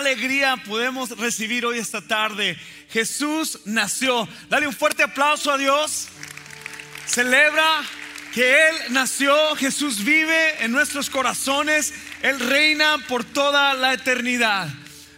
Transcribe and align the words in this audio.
alegría 0.00 0.56
podemos 0.66 1.10
recibir 1.16 1.64
hoy 1.64 1.78
esta 1.78 2.00
tarde. 2.00 2.58
Jesús 2.90 3.60
nació. 3.64 4.28
Dale 4.48 4.66
un 4.66 4.72
fuerte 4.72 5.02
aplauso 5.02 5.52
a 5.52 5.58
Dios. 5.58 6.08
Celebra 7.06 7.82
que 8.34 8.68
Él 8.68 8.76
nació, 8.90 9.34
Jesús 9.56 10.04
vive 10.04 10.64
en 10.64 10.72
nuestros 10.72 11.10
corazones, 11.10 11.92
Él 12.22 12.38
reina 12.38 12.98
por 13.08 13.24
toda 13.24 13.74
la 13.74 13.92
eternidad. 13.92 14.68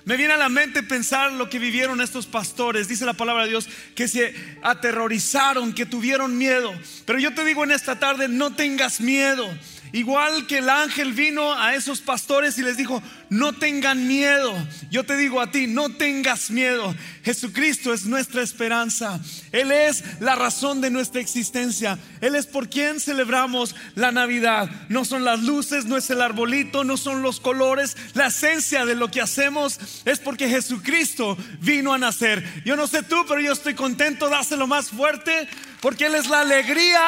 Me 0.05 0.17
viene 0.17 0.33
a 0.33 0.39
la 0.39 0.49
mente 0.49 0.83
pensar 0.83 1.33
lo 1.33 1.49
que 1.49 1.61
vivieron 1.61 2.01
estos 2.01 2.27
pastores. 2.27 2.89
Dice 2.89 3.05
la 3.05 3.13
palabra 3.13 3.45
de 3.45 3.51
Dios 3.51 3.69
que 3.95 4.09
se 4.09 4.35
aterrorizaron, 4.63 5.73
que 5.73 5.87
tuvieron 5.87 6.37
miedo. 6.37 6.75
Pero 7.05 7.21
yo 7.21 7.33
te 7.35 7.45
digo 7.45 7.63
en 7.63 7.71
esta 7.71 7.99
tarde, 7.99 8.27
no 8.27 8.55
tengas 8.55 9.01
miedo. 9.01 9.49
Igual 9.93 10.47
que 10.47 10.59
el 10.59 10.71
ángel 10.71 11.13
vino 11.13 11.53
a 11.53 11.75
esos 11.75 12.01
pastores 12.01 12.57
y 12.57 12.63
les 12.63 12.79
dijo, 12.79 13.03
no 13.29 13.53
tengan 13.53 14.07
miedo. 14.09 14.55
Yo 14.91 15.05
te 15.05 15.19
digo 15.19 15.41
a 15.41 15.51
ti, 15.51 15.67
no 15.67 15.91
tengas 15.91 16.51
miedo. 16.51 16.95
Jesucristo 17.23 17.93
es 17.93 18.07
nuestra 18.07 18.43
esperanza. 18.43 19.21
Él 19.53 19.71
es 19.71 20.03
la 20.21 20.35
razón 20.35 20.81
de 20.81 20.91
nuestra 20.91 21.21
existencia. 21.21 21.99
Él 22.23 22.37
es 22.37 22.47
por 22.47 22.71
quien 22.71 23.01
celebramos 23.01 23.75
la 23.95 24.13
Navidad. 24.13 24.71
No 24.89 25.05
son 25.05 25.25
las 25.25 25.41
luces, 25.41 25.85
no 25.85 25.99
es 25.99 26.09
el 26.09 26.23
arbolito, 26.23 26.85
no 26.85 26.97
son 26.97 27.21
los 27.21 27.39
colores. 27.39 27.97
La 28.15 28.29
esencia 28.29 28.87
de 28.87 28.95
lo 28.95 29.11
que 29.11 29.21
hacemos 29.21 29.79
es 30.07 30.21
porque 30.21 30.49
Jesucristo 30.49 31.37
vino 31.61 31.93
a 31.93 31.99
nacer. 31.99 32.63
Yo 32.65 32.77
no 32.77 32.87
sé 32.87 33.03
tú, 33.03 33.27
pero 33.29 33.41
yo 33.41 33.53
estoy 33.53 33.75
contento, 33.75 34.31
dáselo 34.31 34.67
más 34.67 34.89
fuerte, 34.89 35.49
porque 35.81 36.07
Él 36.07 36.15
es 36.15 36.29
la 36.29 36.41
alegría, 36.41 37.03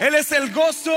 Él 0.00 0.14
es 0.14 0.32
el 0.32 0.52
gozo. 0.52 0.94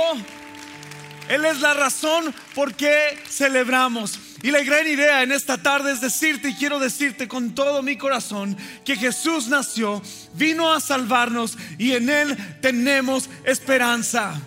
Él 1.30 1.46
es 1.46 1.62
la 1.62 1.74
razón 1.74 2.34
por 2.54 2.74
qué 2.74 3.18
celebramos. 3.30 4.20
Y 4.44 4.52
la 4.52 4.64
gran 4.64 4.88
idea 4.88 5.24
en 5.24 5.32
esta 5.32 5.58
tarde 5.58 5.92
es 5.92 6.02
decirte 6.02 6.50
y 6.50 6.56
quiero 6.56 6.80
decirte 6.80 7.28
con 7.28 7.54
todo 7.54 7.84
mi 7.84 7.98
corazón 7.98 8.58
que 8.84 8.96
Jesús 8.96 9.48
nació, 9.48 10.02
vino 10.34 10.74
a 10.74 10.80
salvarnos 10.80 11.58
y 11.78 11.94
en 11.94 12.10
Él 12.10 12.38
tenemos 12.62 13.30
esperanza. 13.44 14.42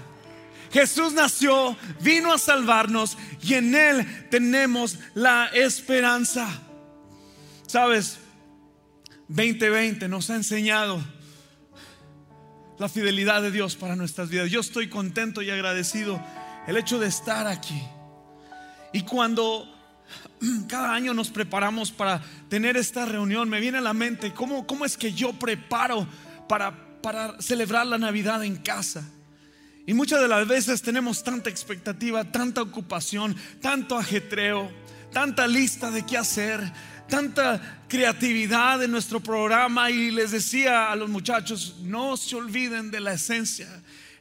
Jesús 0.72 1.12
nació, 1.12 1.76
vino 2.00 2.32
a 2.32 2.38
salvarnos 2.38 3.16
y 3.40 3.54
en 3.54 3.74
Él 3.76 4.28
tenemos 4.30 4.98
la 5.14 5.46
esperanza. 5.54 6.48
Sabes, 7.68 8.18
2020 9.28 10.08
nos 10.08 10.28
ha 10.30 10.34
enseñado 10.34 11.02
la 12.78 12.88
fidelidad 12.88 13.40
de 13.42 13.52
Dios 13.52 13.76
para 13.76 13.94
nuestras 13.94 14.28
vidas. 14.28 14.50
Yo 14.50 14.60
estoy 14.60 14.88
contento 14.88 15.42
y 15.42 15.50
agradecido 15.50 16.20
el 16.66 16.76
hecho 16.76 16.98
de 16.98 17.08
estar 17.08 17.46
aquí. 17.46 17.82
Y 18.92 19.02
cuando 19.02 19.68
cada 20.68 20.94
año 20.94 21.14
nos 21.14 21.30
preparamos 21.30 21.92
para 21.92 22.22
tener 22.48 22.76
esta 22.76 23.04
reunión, 23.04 23.48
me 23.48 23.60
viene 23.60 23.78
a 23.78 23.82
la 23.82 23.94
mente 23.94 24.32
cómo, 24.32 24.66
cómo 24.66 24.84
es 24.84 24.96
que 24.96 25.12
yo 25.12 25.32
preparo 25.32 26.06
para, 26.48 27.00
para 27.02 27.40
celebrar 27.40 27.86
la 27.86 27.98
Navidad 27.98 28.44
en 28.44 28.56
casa. 28.56 29.04
Y 29.86 29.92
muchas 29.92 30.20
de 30.20 30.28
las 30.28 30.46
veces 30.48 30.80
tenemos 30.80 31.22
tanta 31.22 31.50
expectativa, 31.50 32.24
tanta 32.24 32.62
ocupación, 32.62 33.36
tanto 33.60 33.98
ajetreo, 33.98 34.70
tanta 35.12 35.46
lista 35.46 35.90
de 35.90 36.06
qué 36.06 36.16
hacer, 36.16 36.60
tanta 37.06 37.82
creatividad 37.86 38.82
en 38.82 38.90
nuestro 38.90 39.20
programa. 39.20 39.90
Y 39.90 40.10
les 40.10 40.30
decía 40.30 40.90
a 40.90 40.96
los 40.96 41.10
muchachos, 41.10 41.76
no 41.82 42.16
se 42.16 42.36
olviden 42.36 42.90
de 42.90 43.00
la 43.00 43.12
esencia, 43.12 43.68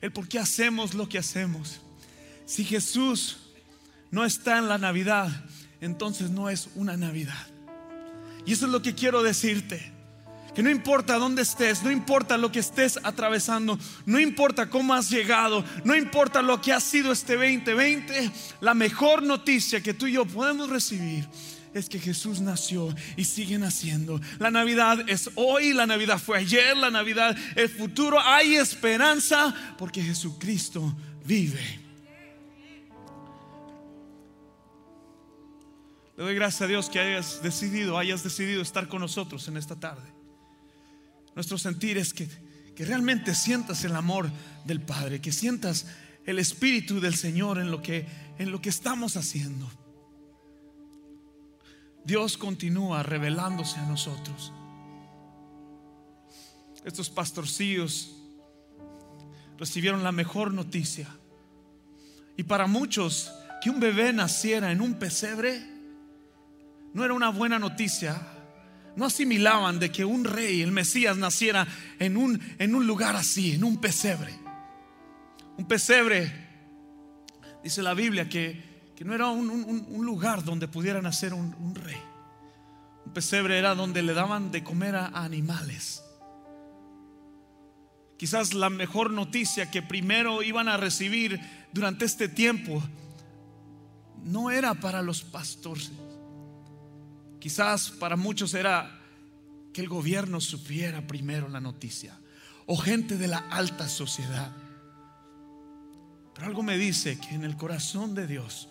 el 0.01 0.11
por 0.11 0.27
qué 0.27 0.39
hacemos 0.39 0.93
lo 0.93 1.07
que 1.07 1.17
hacemos. 1.17 1.79
Si 2.53 2.63
Jesús 2.63 3.37
no 4.11 4.23
está 4.23 4.59
en 4.59 4.67
la 4.67 4.77
Navidad, 4.77 5.27
entonces 5.81 6.29
no 6.29 6.51
es 6.51 6.69
una 6.75 6.95
Navidad. 6.95 7.47
Y 8.45 8.53
eso 8.53 8.67
es 8.67 8.71
lo 8.71 8.83
que 8.83 8.93
quiero 8.93 9.23
decirte. 9.23 9.91
Que 10.53 10.61
no 10.61 10.69
importa 10.69 11.17
dónde 11.17 11.41
estés, 11.41 11.81
no 11.81 11.89
importa 11.89 12.37
lo 12.37 12.51
que 12.51 12.59
estés 12.59 12.99
atravesando, 13.01 13.79
no 14.05 14.19
importa 14.19 14.69
cómo 14.69 14.93
has 14.93 15.09
llegado, 15.09 15.65
no 15.83 15.95
importa 15.95 16.43
lo 16.43 16.61
que 16.61 16.71
ha 16.71 16.79
sido 16.79 17.11
este 17.11 17.37
2020, 17.37 18.29
la 18.61 18.75
mejor 18.75 19.23
noticia 19.23 19.81
que 19.81 19.95
tú 19.95 20.05
y 20.05 20.11
yo 20.11 20.25
podemos 20.25 20.69
recibir 20.69 21.27
es 21.73 21.89
que 21.89 21.97
Jesús 21.97 22.39
nació 22.39 22.93
y 23.17 23.25
sigue 23.25 23.57
naciendo. 23.57 24.21
La 24.37 24.51
Navidad 24.51 25.09
es 25.09 25.31
hoy, 25.33 25.73
la 25.73 25.87
Navidad 25.87 26.19
fue 26.19 26.37
ayer, 26.37 26.77
la 26.77 26.91
Navidad 26.91 27.35
es 27.55 27.71
futuro. 27.71 28.19
Hay 28.21 28.57
esperanza 28.57 29.55
porque 29.79 30.03
Jesucristo 30.03 30.95
vive. 31.25 31.82
Le 36.15 36.23
doy 36.23 36.35
gracias 36.35 36.61
a 36.61 36.67
Dios 36.67 36.89
que 36.89 36.99
hayas 36.99 37.41
decidido, 37.41 37.97
hayas 37.97 38.23
decidido 38.23 38.61
estar 38.61 38.87
con 38.87 39.01
nosotros 39.01 39.47
en 39.47 39.57
esta 39.57 39.79
tarde. 39.79 40.13
Nuestro 41.35 41.57
sentir 41.57 41.97
es 41.97 42.13
que, 42.13 42.29
que 42.75 42.85
realmente 42.85 43.33
sientas 43.33 43.83
el 43.83 43.95
amor 43.95 44.29
del 44.65 44.79
Padre, 44.79 45.21
que 45.21 45.31
sientas 45.31 45.87
el 46.25 46.37
Espíritu 46.37 46.99
del 46.99 47.15
Señor 47.15 47.57
en 47.57 47.71
lo 47.71 47.81
que, 47.81 48.05
en 48.37 48.51
lo 48.51 48.61
que 48.61 48.69
estamos 48.69 49.17
haciendo. 49.17 49.69
Dios 52.05 52.37
continúa 52.37 53.01
revelándose 53.01 53.79
a 53.79 53.87
nosotros. 53.87 54.51
Estos 56.85 57.09
pastorcillos 57.09 58.17
recibieron 59.57 60.03
la 60.03 60.11
mejor 60.11 60.53
noticia. 60.53 61.07
Y 62.37 62.43
para 62.43 62.67
muchos, 62.67 63.31
que 63.63 63.69
un 63.69 63.79
bebé 63.79 64.11
naciera 64.13 64.71
en 64.71 64.81
un 64.81 64.95
pesebre 64.95 65.72
no 66.93 67.03
era 67.03 67.13
una 67.13 67.29
buena 67.29 67.59
noticia. 67.59 68.21
No 68.95 69.05
asimilaban 69.05 69.79
de 69.79 69.91
que 69.91 70.05
un 70.05 70.23
rey, 70.23 70.61
el 70.61 70.71
Mesías, 70.71 71.17
naciera 71.17 71.67
en 71.97 72.15
un, 72.15 72.39
en 72.59 72.75
un 72.75 72.85
lugar 72.85 73.15
así, 73.15 73.53
en 73.53 73.63
un 73.63 73.81
pesebre. 73.81 74.33
Un 75.57 75.67
pesebre, 75.67 76.31
dice 77.63 77.81
la 77.81 77.95
Biblia, 77.95 78.29
que, 78.29 78.71
no 79.03 79.13
era 79.13 79.27
un, 79.27 80.05
lugar 80.05 80.45
donde 80.45 80.69
pudiera 80.69 81.01
nacer 81.01 81.33
un, 81.33 81.75
rey. 81.75 81.99
Un 83.05 83.11
pesebre 83.11 83.57
era 83.57 83.75
donde 83.75 84.01
le 84.01 84.13
daban 84.13 84.51
de 84.51 84.63
comer 84.63 84.95
a 84.95 85.07
animales. 85.07 86.01
Quizás 88.17 88.53
la 88.53 88.69
mejor 88.69 89.11
noticia 89.11 89.69
que 89.69 89.81
primero 89.81 90.43
iban 90.43 90.69
a 90.69 90.77
recibir 90.77 91.41
durante 91.73 92.05
este 92.05 92.29
tiempo 92.29 92.81
no 94.23 94.51
era 94.51 94.75
para 94.75 95.01
los 95.01 95.23
pastores 95.23 95.91
Quizás 97.43 97.91
para 97.91 98.15
muchos 98.15 98.53
era 98.53 99.01
que 99.73 99.81
el 99.81 99.89
gobierno 99.89 100.39
supiera 100.39 101.05
primero 101.05 101.49
la 101.49 101.59
noticia 101.59 102.17
o 102.67 102.77
gente 102.77 103.17
de 103.17 103.27
la 103.27 103.39
alta 103.49 103.89
sociedad. 103.89 104.49
Pero 106.33 106.47
algo 106.47 106.63
me 106.63 106.77
dice 106.77 107.19
que 107.19 107.35
en 107.35 107.43
el 107.43 107.57
corazón 107.57 108.15
de 108.15 108.27
Dios 108.27 108.69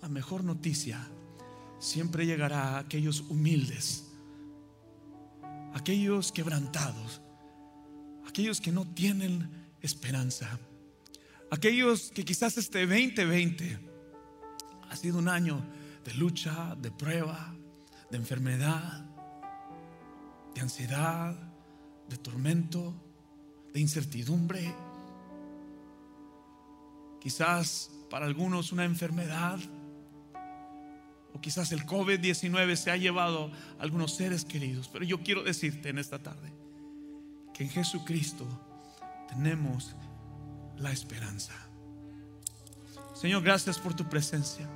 la 0.00 0.08
mejor 0.08 0.44
noticia 0.44 1.04
siempre 1.80 2.26
llegará 2.26 2.76
a 2.76 2.78
aquellos 2.78 3.22
humildes, 3.22 4.04
aquellos 5.74 6.30
quebrantados, 6.30 7.22
aquellos 8.24 8.60
que 8.60 8.70
no 8.70 8.86
tienen 8.86 9.50
esperanza, 9.80 10.60
aquellos 11.50 12.12
que 12.12 12.24
quizás 12.24 12.56
este 12.56 12.86
2020 12.86 13.80
ha 14.88 14.94
sido 14.94 15.18
un 15.18 15.26
año 15.26 15.81
de 16.04 16.14
lucha, 16.14 16.74
de 16.76 16.90
prueba, 16.90 17.54
de 18.10 18.16
enfermedad, 18.16 19.04
de 20.54 20.60
ansiedad, 20.60 21.34
de 22.08 22.16
tormento, 22.16 22.94
de 23.72 23.80
incertidumbre. 23.80 24.74
Quizás 27.20 27.90
para 28.10 28.26
algunos 28.26 28.72
una 28.72 28.84
enfermedad 28.84 29.58
o 31.32 31.40
quizás 31.40 31.72
el 31.72 31.86
COVID-19 31.86 32.76
se 32.76 32.90
ha 32.90 32.96
llevado 32.96 33.50
a 33.78 33.82
algunos 33.82 34.14
seres 34.14 34.44
queridos. 34.44 34.88
Pero 34.92 35.04
yo 35.04 35.22
quiero 35.22 35.42
decirte 35.42 35.88
en 35.88 35.98
esta 35.98 36.18
tarde 36.18 36.52
que 37.54 37.64
en 37.64 37.70
Jesucristo 37.70 38.46
tenemos 39.28 39.94
la 40.76 40.92
esperanza. 40.92 41.54
Señor, 43.14 43.42
gracias 43.42 43.78
por 43.78 43.94
tu 43.94 44.08
presencia. 44.08 44.68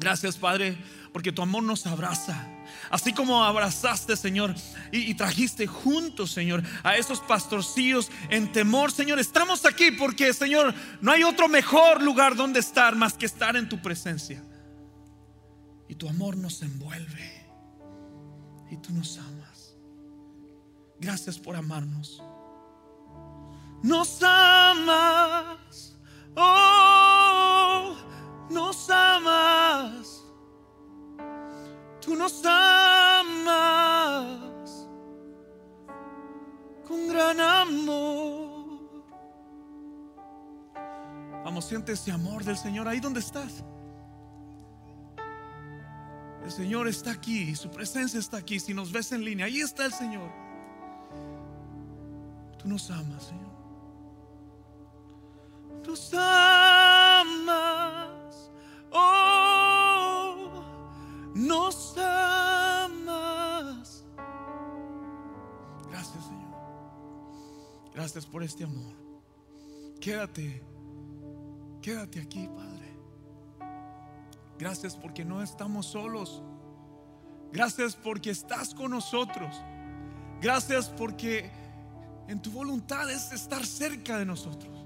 Gracias, 0.00 0.36
Padre, 0.36 0.76
porque 1.12 1.32
tu 1.32 1.42
amor 1.42 1.62
nos 1.62 1.86
abraza. 1.86 2.46
Así 2.90 3.12
como 3.12 3.44
abrazaste, 3.44 4.16
Señor, 4.16 4.54
y, 4.92 5.14
trajiste 5.14 5.66
juntos, 5.66 6.30
Señor, 6.30 6.62
a 6.82 6.96
esos 6.96 7.20
pastorcillos 7.20 8.10
en 8.30 8.50
temor, 8.52 8.92
Señor. 8.92 9.18
Estamos 9.18 9.64
aquí 9.66 9.90
porque, 9.90 10.32
Señor, 10.32 10.74
no 11.00 11.12
hay 11.12 11.24
otro 11.24 11.48
mejor 11.48 12.02
lugar 12.02 12.36
donde 12.36 12.60
estar 12.60 12.94
más 12.96 13.14
que 13.14 13.26
estar 13.26 13.56
en 13.56 13.68
tu 13.68 13.80
presencia. 13.80 14.42
Y 15.88 15.94
tu 15.94 16.08
amor 16.08 16.36
nos 16.36 16.62
envuelve. 16.62 17.46
Y 18.70 18.76
tú 18.76 18.92
nos 18.92 19.18
amas. 19.18 19.74
Gracias 21.00 21.38
por 21.38 21.56
amarnos. 21.56 22.22
Nos 23.82 24.22
amas. 24.22 25.96
Oh 26.36 27.17
nos 28.50 28.90
amas. 28.90 30.24
Tú 32.00 32.14
nos 32.16 32.42
amas 32.44 33.68
con 36.86 37.08
gran 37.08 37.40
amor. 37.40 38.58
Vamos, 41.44 41.64
siente 41.66 41.92
ese 41.92 42.10
amor 42.12 42.44
del 42.44 42.56
Señor 42.56 42.88
ahí 42.88 43.00
donde 43.00 43.20
estás. 43.20 43.64
El 46.44 46.50
Señor 46.50 46.88
está 46.88 47.10
aquí, 47.10 47.54
su 47.54 47.70
presencia 47.70 48.18
está 48.18 48.38
aquí. 48.38 48.58
Si 48.58 48.72
nos 48.72 48.90
ves 48.90 49.12
en 49.12 49.22
línea, 49.24 49.46
ahí 49.46 49.60
está 49.60 49.84
el 49.84 49.92
Señor. 49.92 50.30
Tú 52.58 52.68
nos 52.68 52.90
amas, 52.90 53.24
Señor. 53.24 53.48
Nos 55.86 56.14
amas. 56.14 56.67
Nos 61.38 61.96
amas. 61.96 64.04
Gracias, 65.88 66.24
Señor. 66.24 66.58
Gracias 67.94 68.26
por 68.26 68.42
este 68.42 68.64
amor. 68.64 68.94
Quédate. 70.00 70.62
Quédate 71.80 72.20
aquí, 72.20 72.48
Padre. 72.48 72.98
Gracias 74.58 74.96
porque 74.96 75.24
no 75.24 75.40
estamos 75.40 75.86
solos. 75.86 76.42
Gracias 77.52 77.94
porque 77.94 78.30
estás 78.30 78.74
con 78.74 78.90
nosotros. 78.90 79.54
Gracias 80.40 80.88
porque 80.88 81.50
en 82.26 82.42
tu 82.42 82.50
voluntad 82.50 83.08
es 83.10 83.32
estar 83.32 83.64
cerca 83.64 84.18
de 84.18 84.26
nosotros. 84.26 84.77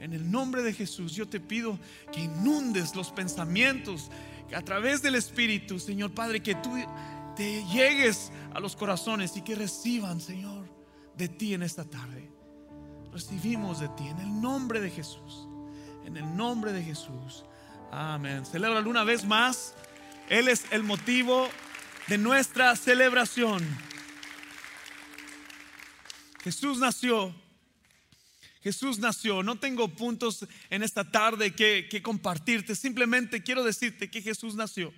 En 0.00 0.12
el 0.12 0.30
nombre 0.30 0.62
de 0.62 0.72
Jesús 0.72 1.12
yo 1.12 1.28
te 1.28 1.40
pido 1.40 1.78
que 2.12 2.20
inundes 2.20 2.94
los 2.94 3.10
pensamientos 3.10 4.10
que 4.48 4.56
a 4.56 4.62
través 4.62 5.02
del 5.02 5.14
Espíritu, 5.14 5.78
Señor 5.78 6.12
Padre, 6.12 6.40
que 6.40 6.54
tú 6.54 6.70
te 7.36 7.64
llegues 7.66 8.32
a 8.54 8.60
los 8.60 8.76
corazones 8.76 9.36
y 9.36 9.42
que 9.42 9.54
reciban, 9.54 10.20
Señor, 10.20 10.68
de 11.16 11.28
ti 11.28 11.54
en 11.54 11.62
esta 11.62 11.84
tarde. 11.84 12.30
Recibimos 13.12 13.80
de 13.80 13.88
ti 13.90 14.06
en 14.06 14.18
el 14.18 14.40
nombre 14.40 14.80
de 14.80 14.90
Jesús. 14.90 15.48
En 16.04 16.16
el 16.16 16.36
nombre 16.36 16.72
de 16.72 16.82
Jesús. 16.82 17.44
Amén. 17.90 18.46
Celébralo 18.46 18.88
una 18.88 19.04
vez 19.04 19.24
más. 19.24 19.74
Él 20.28 20.48
es 20.48 20.64
el 20.70 20.82
motivo 20.82 21.48
de 22.06 22.18
nuestra 22.18 22.74
celebración. 22.76 23.66
Jesús 26.42 26.78
nació. 26.78 27.34
Jesús 28.68 28.98
nació. 28.98 29.42
No 29.42 29.58
tengo 29.58 29.88
puntos 29.88 30.46
en 30.68 30.82
esta 30.82 31.10
tarde 31.10 31.54
que, 31.54 32.02
compartirte. 32.02 32.74
Simplemente 32.74 33.42
quiero 33.42 33.64
decirte 33.64 34.10
que 34.10 34.20
Jesús 34.20 34.54
nació. 34.54 34.92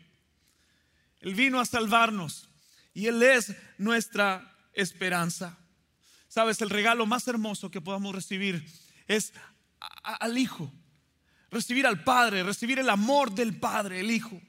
Él 1.20 1.34
vino 1.34 1.60
a 1.60 1.64
salvarnos 1.64 2.48
y 2.92 3.06
Él 3.06 3.22
es 3.22 3.54
nuestra 3.78 4.56
esperanza. 4.72 5.56
Sabes, 6.28 6.60
el 6.60 6.70
regalo 6.70 7.06
más 7.06 7.28
hermoso 7.28 7.70
que 7.70 7.80
podamos 7.80 8.14
recibir 8.14 8.66
es 9.06 9.32
al 10.02 10.36
Hijo 10.36 10.72
recibir 11.50 11.86
al 11.86 12.02
Padre, 12.04 12.42
recibir 12.42 12.78
el 12.78 12.88
amor 12.88 13.32
del 13.32 13.58
Padre, 13.58 14.00
el 14.00 14.10
Hijo. 14.10 14.40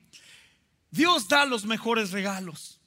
Dios 0.90 1.28
da 1.28 1.46
los 1.46 1.66
mejores 1.66 2.12
regalos. 2.12 2.80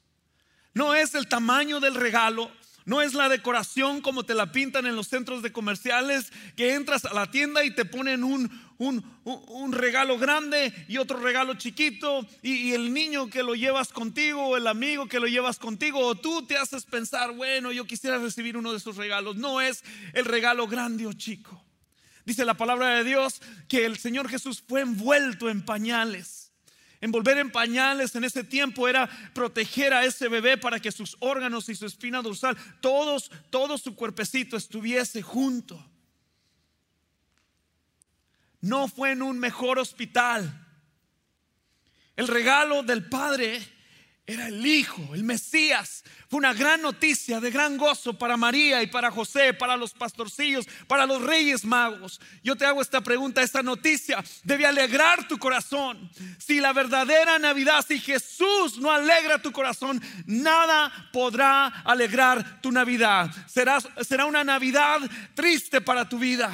No 0.73 0.95
es 0.95 1.15
el 1.15 1.29
tamaño 1.29 1.81
del 1.81 1.95
regalo, 1.95 2.51
no 2.85 3.01
es 3.01 3.15
la 3.15 3.29
decoración 3.29 4.01
como 4.01 4.25
te 4.25 4.35
la 4.35 4.53
pintan 4.53 4.87
en 4.87 4.97
los 4.97 5.09
centros 5.09 5.43
de 5.43 5.53
comerciales, 5.53 6.33
que 6.57 6.75
entras 6.75 7.05
a 7.05 7.15
la 7.15 7.31
tienda 7.31 7.65
y 7.65 7.75
te 7.75 7.85
ponen 7.85 8.25
un, 8.25 8.51
un, 8.79 9.73
regalo 9.73 10.19
grande 10.19 10.73
y 10.89 10.99
otro 10.99 11.19
regalo 11.19 11.55
chiquito, 11.55 12.27
y, 12.43 12.53
y, 12.53 12.73
el 12.75 12.93
niño 12.93 13.31
que 13.31 13.43
lo 13.43 13.55
llevas 13.55 13.93
contigo, 13.93 14.49
o 14.49 14.57
el 14.57 14.67
amigo 14.67 15.07
que 15.07 15.21
lo 15.21 15.27
llevas 15.27 15.59
contigo, 15.59 16.01
o 16.01 16.15
tú 16.15 16.47
te 16.47 16.57
haces 16.57 16.85
pensar, 16.85 17.33
bueno, 17.33 17.73
yo 17.73 17.87
quisiera 17.87 18.19
recibir 18.19 18.57
uno 18.57 18.73
de 18.73 18.79
esos 18.79 18.97
regalos. 18.97 19.37
No 19.37 19.61
es 19.61 19.83
el 20.13 20.25
regalo 20.25 20.67
grande 20.67 21.07
o 21.07 21.13
chico. 21.13 21.65
Dice 22.25 22.45
la 22.45 22.55
palabra 22.55 22.97
de 22.97 23.05
Dios 23.05 23.43
que 23.69 23.85
el 23.85 23.99
Señor 23.99 24.29
Jesús 24.29 24.63
fue 24.67 24.81
envuelto 24.81 25.51
en 25.51 25.65
pañales. 25.65 26.44
Envolver 27.05 27.37
en 27.37 27.51
pañales 27.51 28.15
en 28.15 28.25
ese 28.25 28.43
tiempo 28.43 28.89
era 28.89 29.07
proteger 29.35 29.93
a 29.93 30.07
ese 30.07 30.27
bebé 30.27 30.57
para 30.57 30.81
que 30.81 30.91
sus 30.91 31.19
órganos 31.21 31.69
y 31.69 31.75
su 31.75 31.85
espina 31.85 32.23
dorsal, 32.23 32.57
todos, 32.81 33.31
todo 33.51 33.77
su 33.77 33.95
cuerpecito 33.95 34.57
estuviese 34.57 35.21
junto. 35.21 35.87
No 38.63 38.89
fue 38.89 39.11
en 39.11 39.21
un 39.21 39.39
mejor 39.39 39.79
hospital. 39.79 40.67
El 42.17 42.27
regalo 42.27 42.83
del 42.83 43.07
Padre 43.07 43.61
era 44.27 44.49
el 44.49 44.65
Hijo, 44.65 45.15
el 45.15 45.23
Mesías. 45.23 46.03
Fue 46.29 46.39
una 46.39 46.55
gran 46.55 46.81
noticia 46.81 47.41
de 47.41 47.51
gran 47.51 47.77
gozo 47.77 48.19
para 48.19 48.39
María 48.39 48.83
y 48.83 48.87
para 48.87 49.11
José, 49.11 49.53
para 49.53 49.77
los 49.77 49.93
pastorcillos, 49.93 50.67
para 50.87 51.05
los 51.05 51.21
reyes 51.21 51.65
magos. 51.65 52.21
Yo 52.43 52.57
te 52.57 52.65
hago 52.65 52.81
esta 52.81 53.03
pregunta, 53.03 53.43
esta 53.43 53.63
noticia 53.63 54.25
debe 54.43 54.65
alegrar 54.65 55.29
tu 55.29 55.39
corazón. 55.39 56.11
Si 56.39 56.59
la 56.59 56.73
verdadera 56.73 57.39
Navidad, 57.39 57.85
si 57.87 57.99
Jesús 57.99 58.79
no 58.79 58.91
alegra 58.91 59.43
tu 59.43 59.53
corazón, 59.53 60.03
nada 60.25 61.11
podrá 61.13 61.67
alegrar 61.85 62.63
tu 62.63 62.73
Navidad. 62.73 63.31
Será, 63.47 63.79
será 64.01 64.25
una 64.25 64.43
Navidad 64.43 65.01
triste 65.35 65.83
para 65.83 66.09
tu 66.09 66.19
vida. 66.19 66.51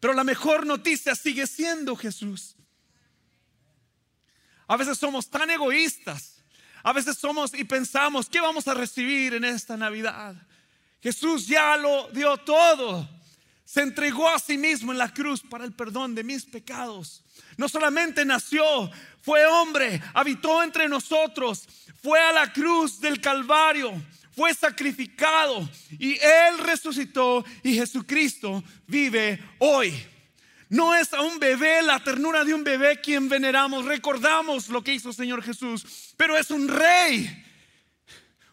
Pero 0.00 0.12
la 0.12 0.24
mejor 0.24 0.66
noticia 0.66 1.14
sigue 1.14 1.46
siendo 1.46 1.96
Jesús. 1.96 2.56
A 4.68 4.76
veces 4.76 4.98
somos 4.98 5.30
tan 5.30 5.48
egoístas 5.48 6.35
a 6.86 6.92
veces 6.92 7.18
somos 7.18 7.52
y 7.52 7.64
pensamos, 7.64 8.28
¿qué 8.28 8.38
vamos 8.40 8.68
a 8.68 8.74
recibir 8.74 9.34
en 9.34 9.44
esta 9.44 9.76
Navidad? 9.76 10.36
Jesús 11.02 11.48
ya 11.48 11.76
lo 11.76 12.08
dio 12.12 12.36
todo. 12.36 13.08
Se 13.64 13.82
entregó 13.82 14.28
a 14.28 14.38
sí 14.38 14.56
mismo 14.56 14.92
en 14.92 14.98
la 14.98 15.12
cruz 15.12 15.42
para 15.42 15.64
el 15.64 15.72
perdón 15.72 16.14
de 16.14 16.22
mis 16.22 16.44
pecados. 16.44 17.24
No 17.56 17.68
solamente 17.68 18.24
nació, 18.24 18.88
fue 19.20 19.44
hombre, 19.46 20.00
habitó 20.14 20.62
entre 20.62 20.88
nosotros, 20.88 21.66
fue 22.00 22.20
a 22.20 22.30
la 22.30 22.52
cruz 22.52 23.00
del 23.00 23.20
Calvario, 23.20 23.92
fue 24.30 24.54
sacrificado 24.54 25.68
y 25.98 26.12
Él 26.12 26.58
resucitó 26.58 27.44
y 27.64 27.74
Jesucristo 27.74 28.62
vive 28.86 29.42
hoy. 29.58 29.92
No 30.68 30.94
es 30.94 31.12
a 31.12 31.20
un 31.20 31.38
bebé, 31.38 31.82
la 31.82 32.02
ternura 32.02 32.44
de 32.44 32.52
un 32.52 32.64
bebé 32.64 33.00
quien 33.00 33.28
veneramos, 33.28 33.84
recordamos 33.84 34.68
lo 34.68 34.82
que 34.82 34.94
hizo 34.94 35.10
el 35.10 35.14
Señor 35.14 35.42
Jesús, 35.42 36.14
pero 36.16 36.36
es 36.36 36.50
un 36.50 36.66
rey, 36.66 37.44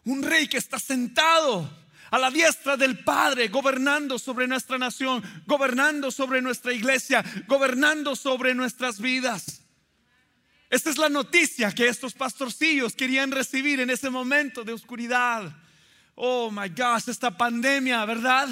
un 0.05 0.21
rey 0.21 0.47
que 0.47 0.57
está 0.57 0.77
sentado 0.77 1.83
a 2.11 2.19
la 2.19 2.29
diestra 2.29 2.77
del 2.77 3.03
Padre, 3.03 3.47
gobernando 3.47 4.19
sobre 4.19 4.47
nuestra 4.47 4.77
nación, 4.77 5.23
gobernando 5.47 6.11
sobre 6.11 6.43
nuestra 6.43 6.71
iglesia, 6.71 7.23
gobernando 7.47 8.15
sobre 8.15 8.53
nuestras 8.53 8.99
vidas. 8.99 9.61
Esta 10.69 10.91
es 10.91 10.99
la 10.99 11.09
noticia 11.09 11.71
que 11.71 11.87
estos 11.87 12.13
pastorcillos 12.13 12.95
querían 12.95 13.31
recibir 13.31 13.79
en 13.79 13.89
ese 13.89 14.11
momento 14.11 14.63
de 14.63 14.73
oscuridad. 14.73 15.51
Oh 16.13 16.51
my 16.51 16.69
gosh, 16.69 17.09
esta 17.09 17.35
pandemia, 17.35 18.05
¿verdad? 18.05 18.47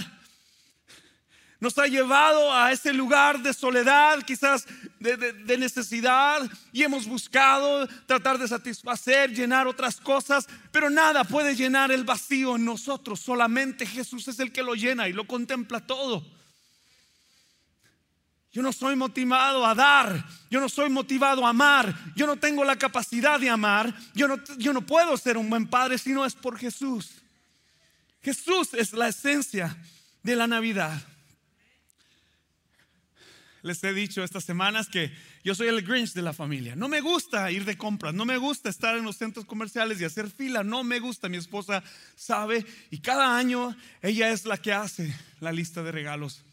Nos 1.61 1.77
ha 1.77 1.85
llevado 1.85 2.51
a 2.51 2.71
ese 2.71 2.91
lugar 2.91 3.39
de 3.43 3.53
soledad, 3.53 4.23
quizás 4.23 4.65
de, 4.99 5.57
necesidad, 5.59 6.41
y 6.73 6.81
hemos 6.81 7.05
buscado 7.05 7.87
tratar 8.07 8.39
de 8.39 8.47
satisfacer, 8.47 9.31
llenar 9.31 9.67
otras 9.67 10.01
cosas, 10.01 10.47
pero 10.71 10.89
nada 10.89 11.23
puede 11.23 11.55
llenar 11.55 11.91
el 11.91 12.03
vacío 12.03 12.55
en 12.55 12.65
nosotros, 12.65 13.19
solamente 13.19 13.85
Jesús 13.85 14.27
es 14.27 14.39
el 14.39 14.51
que 14.51 14.63
lo 14.63 14.73
llena 14.73 15.07
y 15.07 15.13
lo 15.13 15.27
contempla 15.27 15.79
todo. 15.85 16.25
Yo 18.51 18.63
no 18.63 18.73
soy 18.73 18.95
motivado 18.95 19.63
a 19.63 19.75
dar, 19.75 20.25
yo 20.49 20.59
no 20.59 20.67
soy 20.67 20.89
motivado 20.89 21.45
a 21.45 21.49
amar, 21.49 21.95
yo 22.15 22.25
no 22.25 22.37
tengo 22.37 22.63
la 22.63 22.75
capacidad 22.75 23.39
de 23.39 23.51
amar, 23.51 23.93
yo 24.15 24.27
no, 24.27 24.43
yo 24.57 24.73
no 24.73 24.81
puedo 24.81 25.15
ser 25.15 25.37
un 25.37 25.47
buen 25.47 25.67
padre 25.67 25.99
si 25.99 26.11
no 26.11 26.25
es 26.25 26.33
por 26.33 26.57
Jesús. 26.57 27.11
Jesús 28.23 28.73
es 28.73 28.93
la 28.93 29.09
esencia 29.09 29.77
de 30.23 30.35
la 30.35 30.47
Navidad 30.47 31.10
les 33.61 33.83
he 33.83 33.93
dicho 33.93 34.23
estas 34.23 34.43
semanas 34.43 34.87
que 34.87 35.11
yo 35.43 35.55
soy 35.55 35.67
el 35.67 35.81
Grinch 35.81 36.13
de 36.13 36.21
la 36.21 36.33
familia. 36.33 36.75
No 36.75 36.87
me 36.87 37.01
gusta 37.01 37.51
ir 37.51 37.65
de 37.65 37.77
compras, 37.77 38.13
no 38.13 38.25
me 38.25 38.37
gusta 38.37 38.69
estar 38.69 38.97
en 38.97 39.03
los 39.03 39.17
centros 39.17 39.45
comerciales 39.45 39.99
y 40.01 40.05
hacer 40.05 40.29
fila, 40.29 40.63
no 40.63 40.83
me 40.83 40.99
gusta. 40.99 41.29
Mi 41.29 41.37
esposa 41.37 41.83
sabe 42.15 42.65
y 42.89 42.99
cada 42.99 43.37
año 43.37 43.75
ella 44.01 44.31
es 44.31 44.45
la 44.45 44.57
que 44.57 44.73
hace 44.73 45.13
la 45.39 45.51
lista 45.51 45.83
de 45.83 45.91
regalos. 45.91 46.43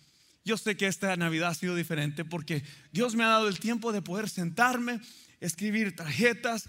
Yo 0.45 0.57
sé 0.57 0.77
que 0.77 0.87
esta 0.87 1.15
Navidad 1.17 1.51
ha 1.51 1.55
sido 1.55 1.75
diferente 1.75 2.25
porque 2.25 2.63
Dios 2.93 3.15
me 3.15 3.25
ha 3.25 3.29
dado 3.29 3.49
el 3.49 3.59
tiempo 3.59 3.93
de 3.93 4.03
poder 4.03 4.29
sentarme, 4.29 5.01
escribir 5.41 5.95
tarjetas, 5.95 6.69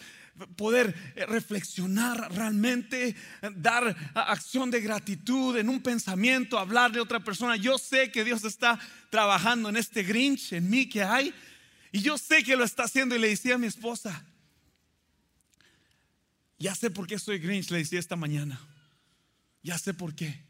poder 0.55 0.95
eh, 1.15 1.25
reflexionar 1.25 2.33
realmente, 2.33 3.15
dar 3.55 3.95
acción 4.15 4.71
de 4.71 4.81
gratitud 4.81 5.57
en 5.57 5.69
un 5.69 5.81
pensamiento, 5.81 6.57
hablar 6.57 6.91
de 6.91 6.99
otra 6.99 7.19
persona. 7.19 7.55
Yo 7.55 7.77
sé 7.77 8.11
que 8.11 8.23
Dios 8.23 8.43
está 8.43 8.79
trabajando 9.09 9.69
en 9.69 9.77
este 9.77 10.03
Grinch, 10.03 10.53
en 10.53 10.69
mí 10.69 10.87
que 10.87 11.03
hay, 11.03 11.33
y 11.91 12.01
yo 12.01 12.17
sé 12.17 12.43
que 12.43 12.55
lo 12.55 12.63
está 12.63 12.83
haciendo 12.83 13.15
y 13.15 13.19
le 13.19 13.29
decía 13.29 13.55
a 13.55 13.57
mi 13.57 13.67
esposa, 13.67 14.25
Ya 16.57 16.75
sé 16.75 16.91
por 16.91 17.07
qué 17.07 17.17
soy 17.17 17.39
Grinch, 17.39 17.71
le 17.71 17.79
decía 17.79 17.99
esta 17.99 18.15
mañana. 18.15 18.59
Ya 19.63 19.77
sé 19.77 19.93
por 19.93 20.13
qué. 20.13 20.43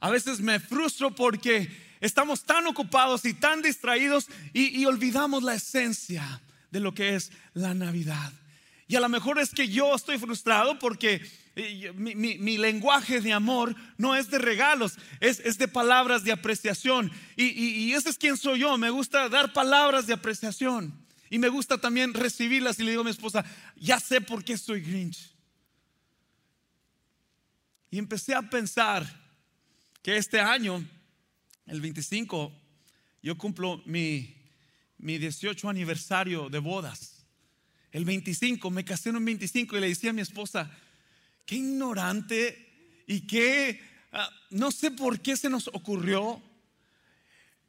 A 0.00 0.10
veces 0.10 0.40
me 0.40 0.60
frustro 0.60 1.14
porque 1.14 1.68
estamos 2.00 2.44
tan 2.44 2.66
ocupados 2.66 3.24
y 3.24 3.34
tan 3.34 3.62
distraídos 3.62 4.28
y, 4.52 4.84
olvidamos 4.84 5.42
la 5.42 5.54
esencia 5.54 6.40
de 6.70 6.80
lo 6.80 6.94
que 6.94 7.16
es 7.16 7.32
la 7.54 7.74
Navidad. 7.74 8.32
Y 8.88 8.96
a 8.96 9.00
lo 9.00 9.08
mejor 9.10 9.38
es 9.38 9.50
que 9.50 9.68
yo 9.68 9.94
estoy 9.94 10.18
frustrado 10.18 10.78
porque 10.78 11.20
eh, 11.54 11.92
mi, 11.94 12.56
lenguaje 12.56 13.20
de 13.20 13.34
amor 13.34 13.76
no 13.98 14.16
es 14.16 14.30
de 14.30 14.38
regalos, 14.38 14.94
es, 15.20 15.58
de 15.58 15.68
palabras 15.68 16.24
de 16.24 16.32
apreciación. 16.32 17.12
Y, 17.36 17.44
y, 17.44 17.92
ese 17.92 18.08
es 18.08 18.16
quien 18.16 18.38
soy 18.38 18.60
yo, 18.60 18.78
me 18.78 18.88
gusta 18.88 19.28
dar 19.28 19.52
palabras 19.52 20.06
de 20.06 20.14
apreciación. 20.14 20.94
Y 21.28 21.38
me 21.38 21.50
gusta 21.50 21.76
también 21.76 22.14
recibirlas 22.14 22.78
y 22.78 22.84
le 22.84 22.92
digo 22.92 23.02
a 23.02 23.04
mi 23.04 23.10
esposa, 23.10 23.44
ya 23.76 24.00
sé 24.00 24.22
por 24.22 24.42
qué 24.42 24.56
soy 24.56 24.80
Grinch. 24.80 25.34
Y 27.90 27.98
empecé 27.98 28.34
a 28.34 28.40
pensar 28.40 29.06
que 30.00 30.16
este 30.16 30.40
año, 30.40 30.82
el 31.66 31.82
25, 31.82 32.52
yo 33.22 33.36
cumplo 33.36 33.82
mi, 33.84 34.34
mi 34.96 35.18
18 35.18 35.68
aniversario 35.68 36.48
de 36.48 36.58
bodas. 36.58 37.17
El 37.92 38.04
25, 38.04 38.70
me 38.70 38.84
casé 38.84 39.08
en 39.08 39.16
un 39.16 39.24
25 39.24 39.76
y 39.76 39.80
le 39.80 39.88
decía 39.88 40.10
a 40.10 40.12
mi 40.12 40.20
esposa, 40.20 40.70
qué 41.46 41.56
ignorante 41.56 43.02
y 43.06 43.26
qué, 43.26 43.80
ah, 44.12 44.30
no 44.50 44.70
sé 44.70 44.90
por 44.90 45.20
qué 45.20 45.36
se 45.36 45.48
nos 45.48 45.68
ocurrió. 45.68 46.42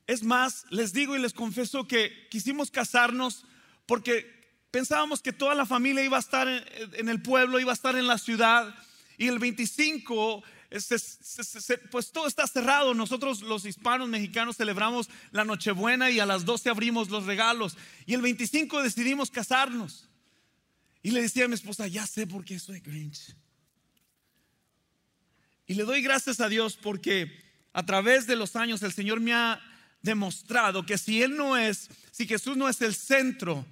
Es 0.07 0.23
más, 0.23 0.65
les 0.69 0.91
digo 0.91 1.15
y 1.15 1.19
les 1.19 1.33
confieso 1.33 1.87
que 1.87 2.27
quisimos 2.29 2.71
casarnos 2.71 3.45
porque 3.85 4.39
pensábamos 4.71 5.21
que 5.21 5.31
toda 5.31 5.55
la 5.55 5.65
familia 5.65 6.03
iba 6.03 6.17
a 6.17 6.19
estar 6.19 6.47
en, 6.47 7.09
el 7.09 7.21
pueblo, 7.21 7.59
iba 7.59 7.71
a 7.71 7.75
estar 7.75 7.95
en 7.95 8.07
la 8.07 8.17
ciudad. 8.17 8.75
Y 9.17 9.27
el 9.27 9.39
25 9.39 10.43
pues 11.89 12.11
todo 12.11 12.27
está 12.27 12.45
cerrado. 12.47 12.93
Nosotros 12.93 13.41
los 13.41 13.65
hispanos 13.65 14.09
mexicanos 14.09 14.57
celebramos 14.57 15.09
la 15.31 15.45
Nochebuena 15.45 16.11
y 16.11 16.19
a 16.19 16.25
las 16.25 16.45
12 16.45 16.69
abrimos 16.69 17.09
los 17.09 17.25
regalos. 17.25 17.77
Y 18.05 18.13
el 18.13 18.21
25 18.21 18.81
decidimos 18.83 19.31
casarnos. 19.31 20.08
Y 21.01 21.11
le 21.11 21.21
decía 21.21 21.45
a 21.45 21.47
mi 21.47 21.55
esposa, 21.55 21.87
ya 21.87 22.05
sé 22.05 22.27
por 22.27 22.43
qué 22.43 22.59
soy 22.59 22.79
Grinch. 22.79 23.35
Y 25.65 25.75
le 25.75 25.83
doy 25.83 26.01
gracias 26.01 26.39
a 26.39 26.49
Dios 26.49 26.77
porque 26.81 27.31
a 27.73 27.85
través 27.85 28.27
de 28.27 28.35
los 28.35 28.55
años 28.55 28.81
el 28.81 28.91
Señor 28.91 29.19
me 29.19 29.33
ha 29.33 29.61
demostrado 30.01 30.85
que 30.85 30.97
si 30.97 31.21
Él 31.21 31.35
no 31.35 31.57
es, 31.57 31.89
si 32.11 32.25
Jesús 32.25 32.57
no 32.57 32.67
es 32.67 32.81
el 32.81 32.95
centro 32.95 33.65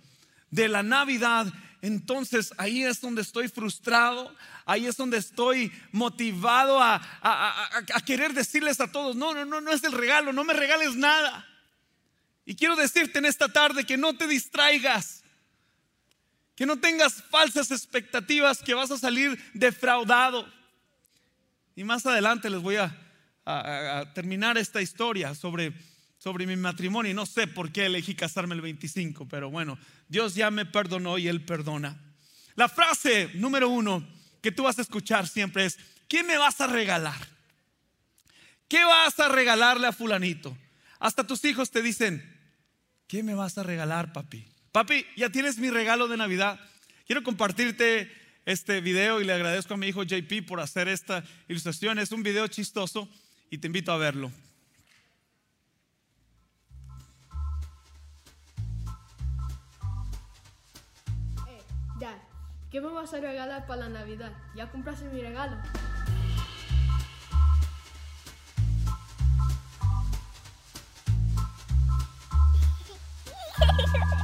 de 0.52 0.68
la 0.68 0.84
Navidad, 0.84 1.52
entonces 1.82 2.54
ahí 2.58 2.84
es 2.84 3.02
donde 3.02 3.22
estoy 3.22 3.48
frustrado, 3.48 4.36
ahí 4.66 4.88
es 4.88 4.98
donde 4.98 5.18
estoy 5.18 5.72
motivado 5.92 6.82
a, 6.82 7.02
querer 8.06 8.34
decirles 8.34 8.80
a 8.80 8.92
todos, 8.92 9.16
no, 9.16 9.34
no, 9.34 9.46
no, 9.46 9.62
no 9.62 9.72
es 9.72 9.84
el 9.84 9.92
regalo, 9.92 10.34
no 10.34 10.44
me 10.44 10.54
regales 10.54 10.96
nada. 10.96 11.48
Y 12.46 12.56
quiero 12.56 12.76
decirte 12.76 13.20
en 13.20 13.26
esta 13.26 13.52
tarde 13.52 13.86
que 13.86 13.98
no 13.98 14.16
te 14.16 14.28
distraigas, 14.28 15.24
que 16.58 16.66
no 16.66 16.78
tengas 16.80 17.24
falsas 17.30 17.72
expectativas, 17.72 18.64
que 18.64 18.74
vas 18.74 18.90
a 18.92 18.98
salir 18.98 19.40
defraudado. 19.54 20.52
Y 21.76 21.84
más 21.84 22.06
adelante 22.06 22.50
les 22.50 22.62
voy 22.62 22.76
a, 22.76 23.04
terminar 24.14 24.58
esta 24.58 24.82
historia 24.82 25.34
sobre 25.34 25.74
sobre 26.18 26.48
mi 26.48 26.56
matrimonio 26.58 27.12
y 27.12 27.16
no 27.16 27.26
sé 27.26 27.48
por 27.48 27.72
qué 27.72 27.86
elegí 27.86 28.16
casarme 28.16 28.56
el 28.56 28.62
25, 28.62 29.28
pero 29.30 29.50
bueno, 29.50 29.78
Dios 30.10 30.36
ya 30.36 30.52
me 30.52 30.66
perdonó 30.66 31.18
y 31.18 31.28
Él 31.28 31.46
perdona. 31.46 31.98
La 32.56 32.68
frase 32.68 33.30
número 33.36 33.70
uno 33.70 34.06
que 34.42 34.52
tú 34.52 34.64
vas 34.64 34.80
a 34.80 34.82
escuchar 34.82 35.28
siempre 35.28 35.66
es, 35.66 35.78
¿qué 36.10 36.24
me 36.24 36.38
vas 36.38 36.60
a 36.60 36.68
regalar? 36.68 37.28
¿Qué 38.68 38.84
vas 38.84 39.18
a 39.20 39.30
regalarle 39.30 39.88
a 39.88 39.94
fulanito? 39.94 40.58
Hasta 41.00 41.26
tus 41.26 41.46
hijos 41.46 41.70
te 41.72 41.82
dicen, 41.82 42.22
¿qué 43.08 43.22
me 43.24 43.36
vas 43.36 43.58
a 43.58 43.64
regalar, 43.64 44.12
papi? 44.12 44.46
Papi, 44.78 45.08
ya 45.16 45.32
tienes 45.32 45.58
mi 45.58 45.72
regalo 45.72 46.08
de 46.08 46.18
Navidad. 46.18 46.60
Quiero 47.08 47.24
compartirte 47.24 48.12
este 48.46 48.80
video 48.80 49.20
y 49.20 49.24
le 49.24 49.34
agradezco 49.34 49.74
a 49.74 49.78
mi 49.78 49.88
hijo 49.88 50.04
JP 50.04 50.46
por 50.48 50.60
hacer 50.60 50.88
esta 50.88 51.24
ilustración. 51.48 51.98
Es 51.98 52.12
un 52.12 52.22
video 52.22 52.46
chistoso 52.46 53.10
y 53.50 53.58
te 53.58 53.66
invito 53.66 53.92
a 53.92 53.98
verlo. 53.98 54.32
¿Qué 62.70 62.80
me 62.80 62.90
vas 62.90 63.12
a 63.16 63.20
regalar 63.20 63.66
para 63.66 63.90
la 63.90 63.90
Navidad? 63.90 64.32
¿Ya 64.56 64.70
compraste 64.70 65.06
mi 65.10 65.22
regalo? 65.22 65.58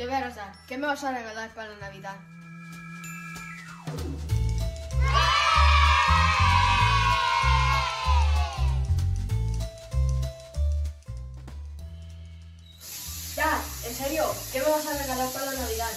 De 0.00 0.06
veras, 0.06 0.34
¿qué 0.66 0.78
me 0.78 0.86
vas 0.86 1.04
a 1.04 1.12
regalar 1.12 1.50
para 1.50 1.68
la 1.74 1.76
Navidad? 1.76 2.16
Ya, 13.36 13.62
en 13.84 13.94
serio, 13.94 14.24
¿qué 14.50 14.60
me 14.60 14.70
vas 14.70 14.86
a 14.86 14.98
regalar 15.02 15.28
para 15.32 15.44
la 15.44 15.60
Navidad? 15.60 15.90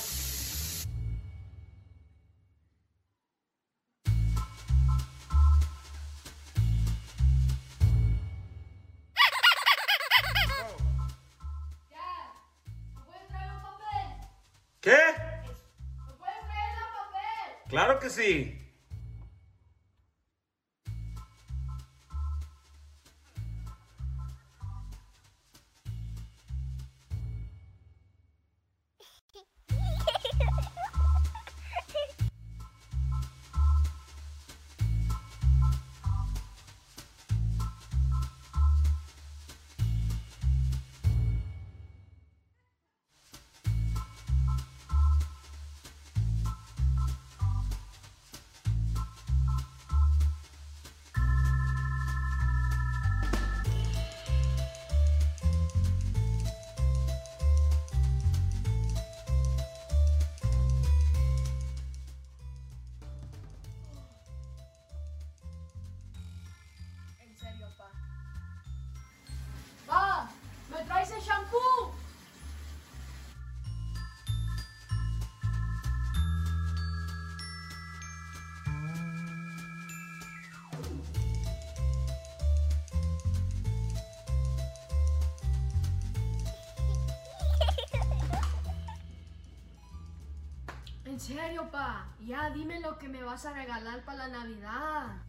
Serio, 91.23 91.69
pa. 91.71 92.05
Ya 92.25 92.49
dime 92.49 92.81
lo 92.81 92.97
que 92.97 93.07
me 93.07 93.23
vas 93.23 93.45
a 93.45 93.53
regalar 93.53 94.03
para 94.03 94.27
la 94.27 94.39
Navidad. 94.39 95.21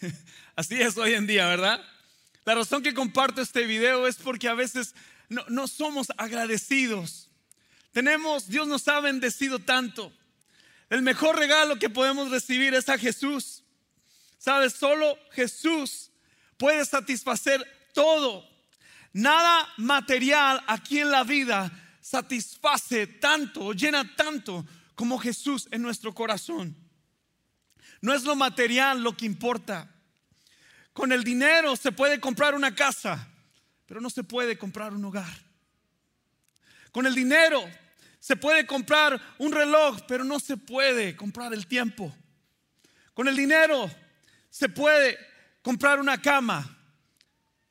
Así 0.56 0.82
es 0.82 0.98
hoy 0.98 1.14
en 1.14 1.28
día, 1.28 1.46
¿verdad? 1.46 1.80
La 2.44 2.56
razón 2.56 2.82
que 2.82 2.92
comparto 2.92 3.40
este 3.40 3.66
video 3.66 4.08
es 4.08 4.16
porque 4.16 4.48
a 4.48 4.54
veces 4.54 4.96
no, 5.28 5.44
no 5.48 5.68
somos 5.68 6.08
agradecidos. 6.16 7.30
Tenemos, 7.92 8.48
Dios 8.48 8.66
nos 8.66 8.88
ha 8.88 8.98
bendecido 8.98 9.60
tanto. 9.60 10.12
El 10.90 11.02
mejor 11.02 11.38
regalo 11.38 11.78
que 11.78 11.88
podemos 11.88 12.30
recibir 12.30 12.74
es 12.74 12.88
a 12.88 12.98
Jesús. 12.98 13.62
Sabes, 14.38 14.72
solo 14.72 15.16
Jesús 15.30 16.11
puede 16.62 16.84
satisfacer 16.84 17.60
todo. 17.92 18.48
Nada 19.12 19.68
material 19.78 20.62
aquí 20.68 21.00
en 21.00 21.10
la 21.10 21.24
vida 21.24 21.72
satisface 22.00 23.08
tanto, 23.08 23.72
llena 23.72 24.14
tanto 24.14 24.64
como 24.94 25.18
Jesús 25.18 25.66
en 25.72 25.82
nuestro 25.82 26.14
corazón. 26.14 26.76
No 28.00 28.14
es 28.14 28.22
lo 28.22 28.36
material 28.36 29.02
lo 29.02 29.16
que 29.16 29.26
importa. 29.26 29.92
Con 30.92 31.10
el 31.10 31.24
dinero 31.24 31.74
se 31.74 31.90
puede 31.90 32.20
comprar 32.20 32.54
una 32.54 32.72
casa, 32.72 33.28
pero 33.84 34.00
no 34.00 34.08
se 34.08 34.22
puede 34.22 34.56
comprar 34.56 34.94
un 34.94 35.04
hogar. 35.04 35.36
Con 36.92 37.06
el 37.06 37.16
dinero 37.16 37.68
se 38.20 38.36
puede 38.36 38.68
comprar 38.68 39.20
un 39.38 39.50
reloj, 39.50 40.02
pero 40.06 40.22
no 40.22 40.38
se 40.38 40.56
puede 40.56 41.16
comprar 41.16 41.52
el 41.54 41.66
tiempo. 41.66 42.14
Con 43.14 43.26
el 43.26 43.34
dinero 43.34 43.90
se 44.48 44.68
puede 44.68 45.31
comprar 45.62 46.00
una 46.00 46.20
cama, 46.20 46.76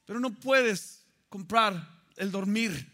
pero 0.05 0.19
no 0.19 0.33
puedes 0.33 1.05
comprar 1.29 2.03
el 2.15 2.31
dormir. 2.31 2.89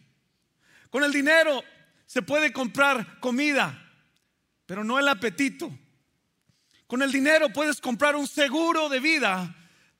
Con 0.89 1.03
el 1.03 1.11
dinero 1.11 1.63
se 2.05 2.21
puede 2.21 2.51
comprar 2.51 3.19
comida, 3.19 3.79
pero 4.65 4.83
no 4.83 4.99
el 4.99 5.07
apetito. 5.07 5.71
Con 6.87 7.01
el 7.01 7.11
dinero 7.11 7.49
puedes 7.49 7.81
comprar 7.81 8.15
un 8.15 8.27
seguro 8.27 8.87
de 8.89 8.99
vida, 8.99 9.55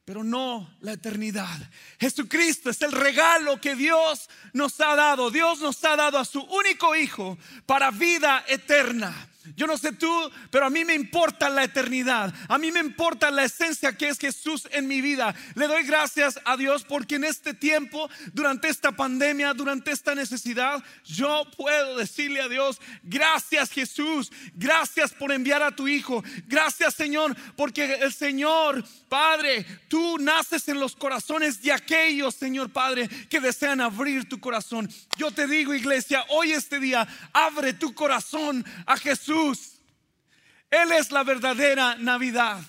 pero 0.05 0.23
no 0.23 0.73
la 0.79 0.93
eternidad. 0.93 1.57
Jesucristo 1.99 2.69
es 2.69 2.81
el 2.81 2.93
regalo 2.93 3.59
que 3.59 3.75
Dios 3.75 4.29
nos 4.53 4.79
ha 4.79 4.95
dado. 4.95 5.29
Dios 5.29 5.59
nos 5.59 5.83
ha 5.83 5.97
dado 5.97 6.17
a 6.17 6.23
su 6.23 6.39
único 6.39 6.95
Hijo 6.95 7.37
para 7.65 7.91
vida 7.91 8.45
eterna. 8.47 9.26
Yo 9.55 9.67
no 9.67 9.77
sé 9.77 9.91
tú, 9.93 10.31
pero 10.51 10.65
a 10.65 10.69
mí 10.69 10.83
me 10.85 10.93
importa 10.93 11.49
la 11.49 11.63
eternidad. 11.63 12.33
A 12.47 12.57
mí 12.57 12.71
me 12.71 12.79
importa 12.79 13.31
la 13.31 13.43
esencia 13.43 13.95
que 13.95 14.09
es 14.09 14.17
Jesús 14.17 14.67
en 14.71 14.87
mi 14.87 15.01
vida. 15.01 15.33
Le 15.55 15.67
doy 15.67 15.83
gracias 15.83 16.39
a 16.45 16.57
Dios 16.57 16.83
porque 16.83 17.15
en 17.15 17.23
este 17.23 17.53
tiempo, 17.53 18.09
durante 18.33 18.67
esta 18.67 18.91
pandemia, 18.91 19.53
durante 19.53 19.91
esta 19.91 20.15
necesidad, 20.15 20.83
yo 21.05 21.45
puedo 21.55 21.97
decirle 21.97 22.41
a 22.41 22.49
Dios, 22.49 22.79
gracias 23.03 23.71
Jesús, 23.71 24.31
gracias 24.55 25.13
por 25.13 25.31
enviar 25.31 25.63
a 25.63 25.75
tu 25.75 25.87
Hijo. 25.87 26.23
Gracias 26.47 26.95
Señor, 26.95 27.35
porque 27.55 27.95
el 27.95 28.13
Señor, 28.13 28.83
Padre, 29.09 29.65
tú 29.87 30.17
naces 30.19 30.67
en 30.67 30.79
los 30.79 30.95
corazones 30.95 31.61
de 31.61 31.71
aquellos, 31.71 32.35
Señor 32.35 32.71
Padre, 32.71 33.07
que 33.29 33.39
desean 33.39 33.81
abrir 33.81 34.27
tu 34.27 34.39
corazón. 34.39 34.89
Yo 35.17 35.31
te 35.31 35.47
digo, 35.47 35.73
iglesia, 35.73 36.25
hoy 36.29 36.51
este 36.51 36.79
día, 36.79 37.07
abre 37.33 37.73
tu 37.73 37.93
corazón 37.93 38.65
a 38.85 38.97
Jesús. 38.97 39.37
Él 40.70 40.91
es 40.91 41.12
la 41.12 41.24
verdadera 41.24 41.96
Navidad. 41.96 42.62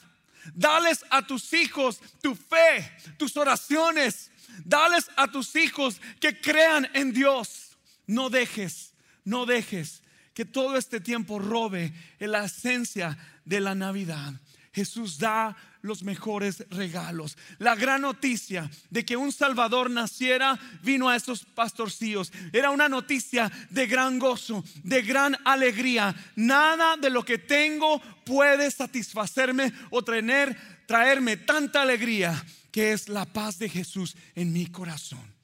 Dales 0.55 1.05
a 1.11 1.27
tus 1.27 1.53
hijos 1.53 2.01
tu 2.23 2.35
fe, 2.35 2.91
tus 3.17 3.37
oraciones. 3.37 4.31
Dales 4.65 5.11
a 5.17 5.29
tus 5.29 5.55
hijos 5.57 6.01
que 6.21 6.41
crean 6.41 6.89
en 6.95 7.13
Dios. 7.13 7.77
No 8.07 8.31
dejes, 8.31 8.93
no 9.25 9.47
dejes 9.47 10.03
que 10.35 10.45
todo 10.45 10.77
este 10.77 11.01
tiempo 11.01 11.39
robe 11.39 11.93
la 12.21 12.45
esencia 12.45 13.19
de 13.45 13.61
la 13.61 13.75
Navidad. 13.75 14.35
Jesús 14.73 15.19
da 15.19 15.57
los 15.83 16.03
mejores 16.03 16.65
regalos. 16.71 17.37
La 17.59 17.75
gran 17.75 18.03
noticia 18.03 18.71
de 18.91 19.05
que 19.05 19.17
un 19.17 19.33
Salvador 19.33 19.91
naciera 19.91 20.59
vino 20.83 21.09
a 21.09 21.17
esos 21.17 21.45
pastorcillos. 21.45 22.33
Era 22.53 22.71
una 22.71 22.89
noticia 22.89 23.51
de 23.71 23.87
gran 23.87 24.19
gozo, 24.19 24.65
de 24.83 25.03
gran 25.03 25.37
alegría. 25.45 26.15
Nada 26.37 26.97
de 26.97 27.11
lo 27.11 27.25
que 27.25 27.39
tengo 27.39 28.01
puede 28.25 28.71
satisfacerme 28.71 29.73
o 29.91 30.03
traerme 30.03 31.37
tanta 31.39 31.83
alegría 31.83 32.45
que 32.71 32.93
es 32.93 33.09
la 33.09 33.25
paz 33.25 33.59
de 33.59 33.69
Jesús 33.69 34.17
en 34.35 34.53
mi 34.53 34.67
corazón. 34.67 35.35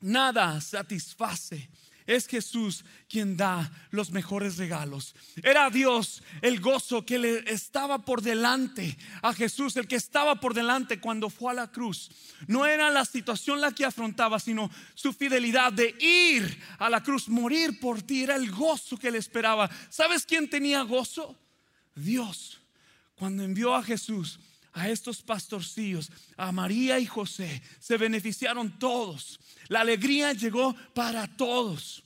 Nada 0.00 0.60
satisface 0.60 1.68
es 2.06 2.26
Jesús 2.26 2.84
quien 3.08 3.36
da 3.36 3.70
los 3.90 4.10
mejores 4.10 4.56
regalos. 4.56 5.14
Era 5.42 5.70
Dios 5.70 6.22
el 6.42 6.60
gozo 6.60 7.04
que 7.04 7.18
le 7.18 7.52
estaba 7.52 7.98
por 7.98 8.22
delante 8.22 8.96
a 9.22 9.32
Jesús, 9.32 9.76
el 9.76 9.88
que 9.88 9.96
estaba 9.96 10.40
por 10.40 10.54
delante 10.54 11.00
cuando 11.00 11.30
fue 11.30 11.52
a 11.52 11.54
la 11.54 11.70
cruz. 11.70 12.10
No 12.46 12.66
era 12.66 12.90
la 12.90 13.04
situación 13.04 13.60
la 13.60 13.72
que 13.72 13.84
afrontaba, 13.84 14.38
sino 14.38 14.70
su 14.94 15.12
fidelidad 15.12 15.72
de 15.72 15.94
ir 15.98 16.60
a 16.78 16.88
la 16.88 17.02
cruz, 17.02 17.28
morir 17.28 17.80
por 17.80 18.02
ti. 18.02 18.22
Era 18.22 18.36
el 18.36 18.50
gozo 18.50 18.96
que 18.98 19.10
le 19.10 19.18
esperaba. 19.18 19.70
¿Sabes 19.90 20.24
quién 20.24 20.48
tenía 20.48 20.82
gozo? 20.82 21.36
Dios. 21.94 22.60
Cuando 23.16 23.42
envió 23.42 23.74
a 23.74 23.82
Jesús 23.82 24.38
a 24.76 24.90
estos 24.90 25.22
pastorcillos, 25.22 26.12
a 26.36 26.52
María 26.52 26.98
y 27.00 27.06
José, 27.06 27.62
se 27.80 27.96
beneficiaron 27.96 28.78
todos. 28.78 29.40
La 29.68 29.80
alegría 29.80 30.34
llegó 30.34 30.76
para 30.94 31.26
todos. 31.34 32.04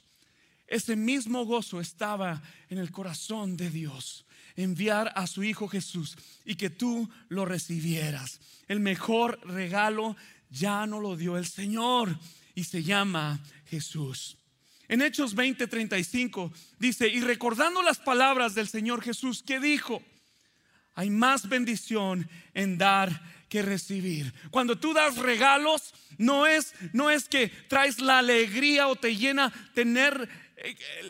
Ese 0.68 0.94
mismo 0.94 1.44
gozo 1.44 1.80
estaba 1.80 2.40
en 2.68 2.78
el 2.78 2.92
corazón 2.92 3.56
de 3.56 3.70
Dios. 3.70 4.24
Enviar 4.54 5.12
a 5.16 5.26
su 5.26 5.42
Hijo 5.42 5.66
Jesús 5.66 6.16
y 6.44 6.54
que 6.54 6.70
tú 6.70 7.10
lo 7.28 7.44
recibieras. 7.44 8.40
El 8.68 8.78
mejor 8.78 9.40
regalo 9.48 10.16
ya 10.48 10.86
no 10.86 11.00
lo 11.00 11.16
dio 11.16 11.36
el 11.36 11.46
Señor 11.46 12.16
y 12.54 12.64
se 12.64 12.84
llama 12.84 13.42
Jesús. 13.66 14.36
En 14.86 15.02
Hechos 15.02 15.34
20:35 15.34 16.52
dice, 16.78 17.08
y 17.08 17.20
recordando 17.20 17.82
las 17.82 17.98
palabras 17.98 18.54
del 18.54 18.68
Señor 18.68 19.02
Jesús 19.02 19.42
que 19.42 19.58
dijo, 19.58 20.04
hay 20.94 21.10
más 21.10 21.48
bendición 21.48 22.28
en 22.54 22.78
dar 22.78 23.22
que 23.48 23.62
recibir. 23.62 24.32
Cuando 24.50 24.78
tú 24.78 24.94
das 24.94 25.16
regalos, 25.16 25.92
no 26.18 26.46
es, 26.46 26.72
no 26.92 27.10
es 27.10 27.28
que 27.28 27.48
traes 27.68 27.98
la 27.98 28.18
alegría 28.18 28.86
o 28.88 28.96
te 28.96 29.16
llena 29.16 29.52
tener 29.74 30.28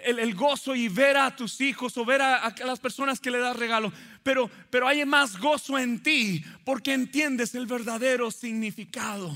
el, 0.04 0.34
gozo 0.34 0.74
y 0.74 0.88
ver 0.88 1.16
a 1.16 1.34
tus 1.36 1.60
hijos 1.60 1.96
o 1.96 2.04
ver 2.04 2.22
a, 2.22 2.36
a, 2.36 2.64
las 2.64 2.80
personas 2.80 3.20
que 3.20 3.30
le 3.30 3.38
das 3.38 3.56
regalo. 3.56 3.92
Pero, 4.22 4.50
pero 4.70 4.88
hay 4.88 5.04
más 5.04 5.38
gozo 5.38 5.78
en 5.78 6.02
ti 6.02 6.44
porque 6.64 6.94
entiendes 6.94 7.54
el 7.54 7.66
verdadero 7.66 8.30
significado. 8.30 9.30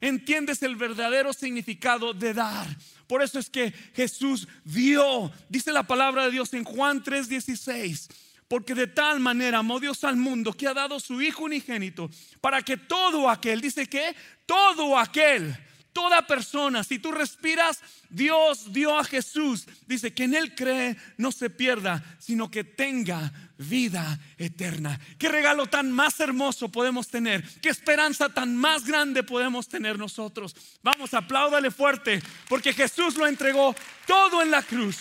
Entiendes 0.00 0.62
el 0.62 0.76
verdadero 0.76 1.32
significado 1.32 2.14
de 2.14 2.34
dar. 2.34 2.66
Por 3.06 3.22
eso 3.22 3.38
es 3.38 3.48
que 3.48 3.72
Jesús 3.94 4.46
dio, 4.64 5.32
dice 5.48 5.72
la 5.72 5.86
palabra 5.86 6.26
de 6.26 6.32
Dios 6.32 6.52
en 6.52 6.64
Juan 6.64 7.02
3:16 7.02 8.27
porque 8.48 8.74
de 8.74 8.86
tal 8.86 9.20
manera 9.20 9.58
amó 9.58 9.78
Dios 9.78 10.02
al 10.04 10.16
mundo 10.16 10.52
que 10.52 10.66
ha 10.66 10.74
dado 10.74 10.98
su 10.98 11.20
Hijo 11.20 11.44
unigénito 11.44 12.10
para 12.40 12.62
que 12.62 12.76
todo 12.76 13.28
aquel, 13.28 13.60
dice 13.60 13.86
que 13.86 14.16
todo 14.46 14.98
aquel, 14.98 15.54
toda 15.92 16.26
persona, 16.26 16.82
si 16.82 16.98
tú 16.98 17.12
respiras, 17.12 17.80
Dios 18.08 18.72
dio 18.72 18.98
a 18.98 19.04
Jesús, 19.04 19.66
dice 19.86 20.14
que 20.14 20.24
en 20.24 20.34
Él 20.34 20.54
cree, 20.54 20.96
no 21.16 21.30
se 21.32 21.50
pierda, 21.50 22.02
sino 22.18 22.50
que 22.50 22.64
tenga 22.64 23.32
vida 23.58 24.18
eterna. 24.38 24.98
Qué 25.18 25.28
regalo 25.28 25.66
tan 25.66 25.90
más 25.90 26.20
hermoso 26.20 26.70
podemos 26.70 27.08
tener, 27.08 27.42
qué 27.60 27.68
esperanza 27.68 28.28
tan 28.28 28.56
más 28.56 28.84
grande 28.84 29.22
podemos 29.22 29.68
tener 29.68 29.98
nosotros. 29.98 30.54
Vamos, 30.82 31.12
apláudale 31.14 31.70
fuerte, 31.70 32.22
porque 32.48 32.72
Jesús 32.72 33.16
lo 33.16 33.26
entregó 33.26 33.74
todo 34.06 34.40
en 34.40 34.50
la 34.50 34.62
cruz. 34.62 34.98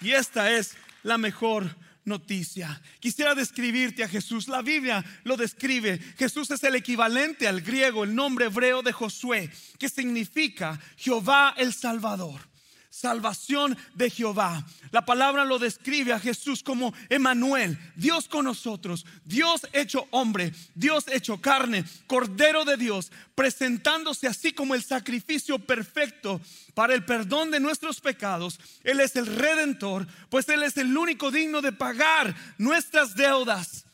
Y 0.00 0.10
esta 0.10 0.50
es 0.50 0.76
la 1.02 1.18
mejor 1.18 1.76
noticia. 2.04 2.80
Quisiera 3.00 3.34
describirte 3.34 4.04
a 4.04 4.08
Jesús. 4.08 4.48
La 4.48 4.62
Biblia 4.62 5.04
lo 5.24 5.36
describe. 5.36 5.98
Jesús 6.18 6.50
es 6.50 6.62
el 6.64 6.74
equivalente 6.74 7.48
al 7.48 7.60
griego, 7.60 8.04
el 8.04 8.14
nombre 8.14 8.46
hebreo 8.46 8.82
de 8.82 8.92
Josué, 8.92 9.50
que 9.78 9.88
significa 9.88 10.80
Jehová 10.96 11.54
el 11.56 11.72
Salvador 11.72 12.51
salvación 12.92 13.76
de 13.94 14.10
Jehová. 14.10 14.64
La 14.90 15.04
palabra 15.06 15.46
lo 15.46 15.58
describe 15.58 16.12
a 16.12 16.20
Jesús 16.20 16.62
como 16.62 16.92
Emanuel, 17.08 17.78
Dios 17.96 18.28
con 18.28 18.44
nosotros, 18.44 19.06
Dios 19.24 19.66
hecho 19.72 20.06
hombre, 20.10 20.52
Dios 20.74 21.06
hecho 21.08 21.40
carne, 21.40 21.84
Cordero 22.06 22.66
de 22.66 22.76
Dios, 22.76 23.10
presentándose 23.34 24.26
así 24.26 24.52
como 24.52 24.74
el 24.74 24.82
sacrificio 24.84 25.58
perfecto 25.58 26.38
para 26.74 26.94
el 26.94 27.02
perdón 27.04 27.50
de 27.50 27.60
nuestros 27.60 27.98
pecados. 28.00 28.60
Él 28.84 29.00
es 29.00 29.16
el 29.16 29.26
redentor, 29.26 30.06
pues 30.28 30.46
Él 30.50 30.62
es 30.62 30.76
el 30.76 30.96
único 30.96 31.30
digno 31.30 31.62
de 31.62 31.72
pagar 31.72 32.34
nuestras 32.58 33.14
deudas. 33.14 33.86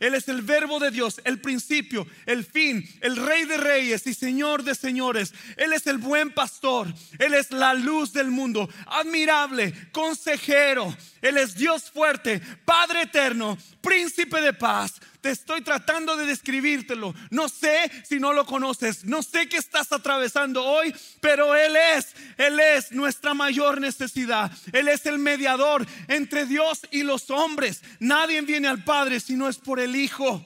Él 0.00 0.14
es 0.14 0.28
el 0.28 0.42
verbo 0.42 0.80
de 0.80 0.90
Dios, 0.90 1.20
el 1.24 1.40
principio, 1.40 2.06
el 2.24 2.44
fin, 2.44 2.88
el 3.02 3.16
rey 3.16 3.44
de 3.44 3.58
reyes 3.58 4.06
y 4.06 4.14
señor 4.14 4.64
de 4.64 4.74
señores. 4.74 5.32
Él 5.56 5.74
es 5.74 5.86
el 5.86 5.98
buen 5.98 6.32
pastor. 6.32 6.92
Él 7.18 7.34
es 7.34 7.50
la 7.50 7.74
luz 7.74 8.12
del 8.12 8.30
mundo, 8.30 8.68
admirable, 8.86 9.74
consejero. 9.92 10.96
Él 11.20 11.36
es 11.36 11.54
Dios 11.54 11.90
fuerte, 11.90 12.40
Padre 12.64 13.02
eterno, 13.02 13.58
príncipe 13.82 14.40
de 14.40 14.54
paz. 14.54 14.94
Te 15.20 15.30
estoy 15.30 15.60
tratando 15.60 16.16
de 16.16 16.24
describírtelo. 16.24 17.14
No 17.30 17.48
sé 17.48 17.90
si 18.08 18.18
no 18.18 18.32
lo 18.32 18.46
conoces. 18.46 19.04
No 19.04 19.22
sé 19.22 19.48
qué 19.48 19.58
estás 19.58 19.92
atravesando 19.92 20.64
hoy, 20.64 20.94
pero 21.20 21.54
Él 21.54 21.76
es, 21.76 22.14
Él 22.38 22.58
es 22.58 22.92
nuestra 22.92 23.34
mayor 23.34 23.80
necesidad. 23.80 24.50
Él 24.72 24.88
es 24.88 25.04
el 25.06 25.18
mediador 25.18 25.86
entre 26.08 26.46
Dios 26.46 26.86
y 26.90 27.02
los 27.02 27.30
hombres. 27.30 27.82
Nadie 27.98 28.40
viene 28.40 28.68
al 28.68 28.82
Padre 28.82 29.20
si 29.20 29.34
no 29.34 29.48
es 29.48 29.58
por 29.58 29.78
el 29.78 29.94
Hijo. 29.94 30.44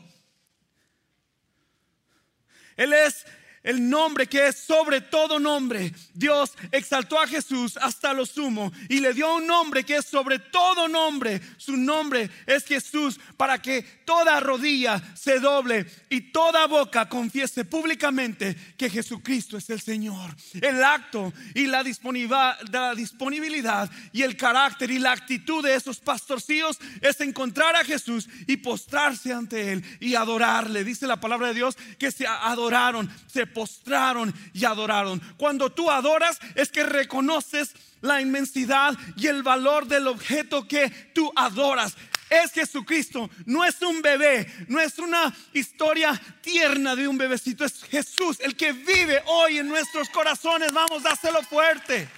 Él 2.76 2.92
es 2.92 3.24
el 3.64 3.88
nombre 3.88 4.28
que 4.28 4.48
es 4.48 4.56
sobre 4.56 5.00
todo 5.00 5.40
nombre. 5.40 5.92
Dios 6.12 6.52
exaltó 6.70 7.18
a 7.18 7.26
Jesús 7.26 7.76
hasta 7.78 8.12
lo 8.12 8.26
sumo 8.26 8.70
y 8.88 9.00
le 9.00 9.14
dio 9.14 9.34
un 9.34 9.46
nombre 9.46 9.84
que 9.84 9.96
es 9.96 10.04
sobre 10.04 10.38
todo 10.38 10.86
nombre. 10.86 11.40
Su 11.56 11.76
nombre 11.76 12.30
es 12.46 12.64
Jesús 12.64 13.18
para 13.36 13.60
que 13.60 13.82
toda 14.04 14.38
rodilla 14.38 15.02
se 15.16 15.40
doble 15.40 15.86
y 16.10 16.32
toda 16.32 16.66
boca 16.66 17.08
confiese 17.08 17.64
públicamente 17.64 18.54
que 18.76 18.90
Jesucristo 18.90 19.56
es 19.56 19.70
el 19.70 19.80
Señor. 19.80 20.36
El 20.60 20.84
acto 20.84 21.32
y 21.54 21.66
la 21.66 21.82
disponibilidad 21.82 23.90
y 24.12 24.22
el 24.22 24.36
carácter 24.36 24.90
y 24.90 24.98
la 24.98 25.12
actitud 25.12 25.64
de 25.64 25.74
esos 25.74 26.00
pastorcillos 26.00 26.78
es 27.00 27.18
encontrar 27.22 27.76
a 27.76 27.84
Jesús 27.84 28.28
y 28.46 28.58
postrarse 28.58 29.32
ante 29.32 29.72
Él 29.72 29.82
y 30.00 30.16
adorarle. 30.16 30.84
Dice 30.84 31.06
la 31.06 31.20
palabra 31.20 31.48
de 31.48 31.54
Dios 31.54 31.78
que 31.98 32.10
se 32.10 32.26
adoraron, 32.26 33.10
se 33.26 33.46
postraron 33.54 34.34
y 34.52 34.64
adoraron. 34.64 35.20
Cuando 35.38 35.70
tú 35.70 35.90
adoras 35.90 36.38
es 36.54 36.70
que 36.70 36.82
reconoces 36.82 37.74
la 38.02 38.20
inmensidad 38.20 38.94
y 39.16 39.28
el 39.28 39.42
valor 39.42 39.86
del 39.86 40.08
objeto 40.08 40.68
que 40.68 40.90
tú 41.14 41.32
adoras. 41.34 41.96
Es 42.28 42.52
Jesucristo, 42.52 43.30
no 43.46 43.64
es 43.64 43.80
un 43.82 44.02
bebé, 44.02 44.52
no 44.68 44.80
es 44.80 44.98
una 44.98 45.34
historia 45.52 46.20
tierna 46.40 46.96
de 46.96 47.06
un 47.06 47.16
bebecito, 47.16 47.64
es 47.64 47.84
Jesús 47.84 48.40
el 48.40 48.56
que 48.56 48.72
vive 48.72 49.22
hoy 49.26 49.58
en 49.58 49.68
nuestros 49.68 50.08
corazones. 50.08 50.72
Vamos, 50.72 51.02
dáselo 51.02 51.42
fuerte. 51.42 52.08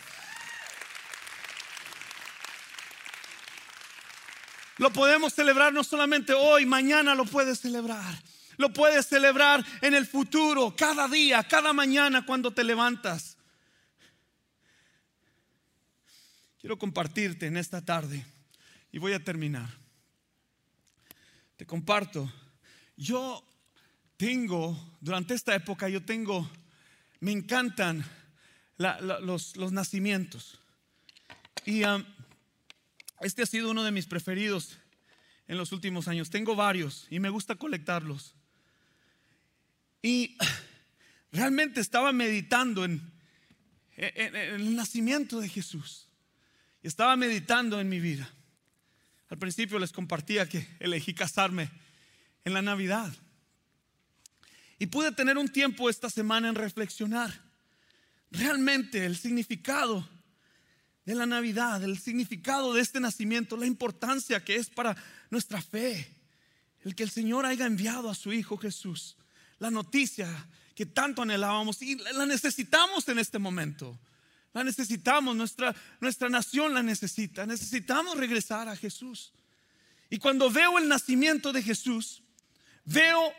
Lo 4.79 4.93
podemos 4.93 5.33
celebrar 5.33 5.73
no 5.73 5.83
solamente 5.83 6.35
hoy, 6.35 6.67
mañana 6.67 7.15
lo 7.15 7.25
puedes 7.25 7.61
celebrar. 7.61 8.15
Lo 8.57 8.73
puedes 8.73 9.07
celebrar 9.07 9.65
en 9.81 9.95
el 9.95 10.07
futuro, 10.07 10.75
cada 10.77 11.09
día, 11.09 11.43
cada 11.45 11.73
mañana 11.73 12.25
cuando 12.25 12.53
te 12.53 12.65
levantas. 12.65 13.37
Quiero 16.59 16.79
compartirte 16.79 17.47
en 17.47 17.57
esta 17.57 17.85
tarde 17.85 18.25
y 18.93 18.99
voy 18.99 19.13
a 19.13 19.23
terminar. 19.23 19.69
Te 21.57 21.67
comparto. 21.67 22.33
Yo 22.97 23.47
tengo, 24.17 24.97
durante 25.01 25.35
esta 25.35 25.55
época, 25.55 25.89
yo 25.89 26.05
tengo, 26.05 26.49
me 27.21 27.33
encantan 27.33 28.05
los, 28.79 29.73
nacimientos. 29.73 30.59
Y 31.65 31.83
este 33.21 33.43
ha 33.43 33.47
sido 33.47 33.71
uno 33.71 33.83
de 33.83 33.91
mis 33.91 34.07
preferidos 34.07 34.79
en 35.49 35.59
los 35.59 35.73
últimos 35.73 36.09
años. 36.09 36.31
Tengo 36.31 36.55
varios 36.57 37.07
y 37.11 37.21
me 37.21 37.31
gusta 37.31 37.57
colectarlos. 37.57 38.36
Y 40.03 40.37
realmente 41.33 41.81
estaba 41.81 42.13
meditando 42.13 42.85
en, 42.85 43.13
el 43.97 44.77
nacimiento 44.77 45.41
de 45.41 45.49
Jesús. 45.49 46.09
Estaba 46.83 47.17
meditando 47.17 47.81
en 47.81 47.89
mi 47.89 48.01
vida. 48.01 48.31
Al 49.29 49.39
principio 49.39 49.79
les 49.79 49.93
compartía 49.93 50.49
que 50.49 50.69
elegí 50.79 51.15
casarme 51.15 51.71
en 52.45 52.55
la 52.55 52.63
Navidad. 52.63 53.13
Y 54.79 54.87
pude 54.87 55.13
tener 55.13 55.39
un 55.39 55.49
tiempo 55.49 55.89
esta 55.89 56.11
semana 56.11 56.49
en 56.49 56.55
reflexionar 56.55 57.33
realmente 58.31 59.05
el 59.05 59.17
significado 59.17 60.09
de 61.05 61.15
la 61.15 61.27
Navidad, 61.27 61.83
el 61.83 61.99
significado 61.99 62.75
de 62.75 62.83
este 62.83 63.01
nacimiento, 63.01 63.57
la 63.57 63.67
importancia 63.67 64.45
que 64.45 64.57
es 64.57 64.69
para 64.69 64.97
nuestra 65.31 65.63
fe, 65.63 66.07
el 66.83 66.95
que 66.95 67.05
el 67.05 67.11
Señor 67.11 67.47
haya 67.47 67.67
enviado 67.67 68.11
a 68.11 68.15
su 68.15 68.33
Hijo 68.33 68.59
Jesús 68.59 69.17
la 69.59 69.71
noticia 69.71 70.29
que 70.75 70.87
tanto 70.87 71.23
anhelábamos 71.23 71.81
y 71.81 71.97
la 71.97 72.27
necesitamos 72.27 73.09
en 73.09 73.19
este 73.19 73.39
momento. 73.39 73.99
La 74.53 74.63
necesitamos, 74.65 75.37
nuestra, 75.37 75.75
nuestra 76.01 76.29
nación 76.29 76.75
la 76.75 76.83
necesita. 76.83 77.47
Necesitamos 77.47 78.17
regresar 78.17 78.69
a 78.69 78.77
Jesús. 78.77 79.33
Y 80.09 80.19
cuando 80.19 80.51
veo 80.51 80.79
el 80.79 80.89
nacimiento 80.89 81.53
de 81.53 81.63
Jesús, 81.63 82.23
veo 82.85 83.33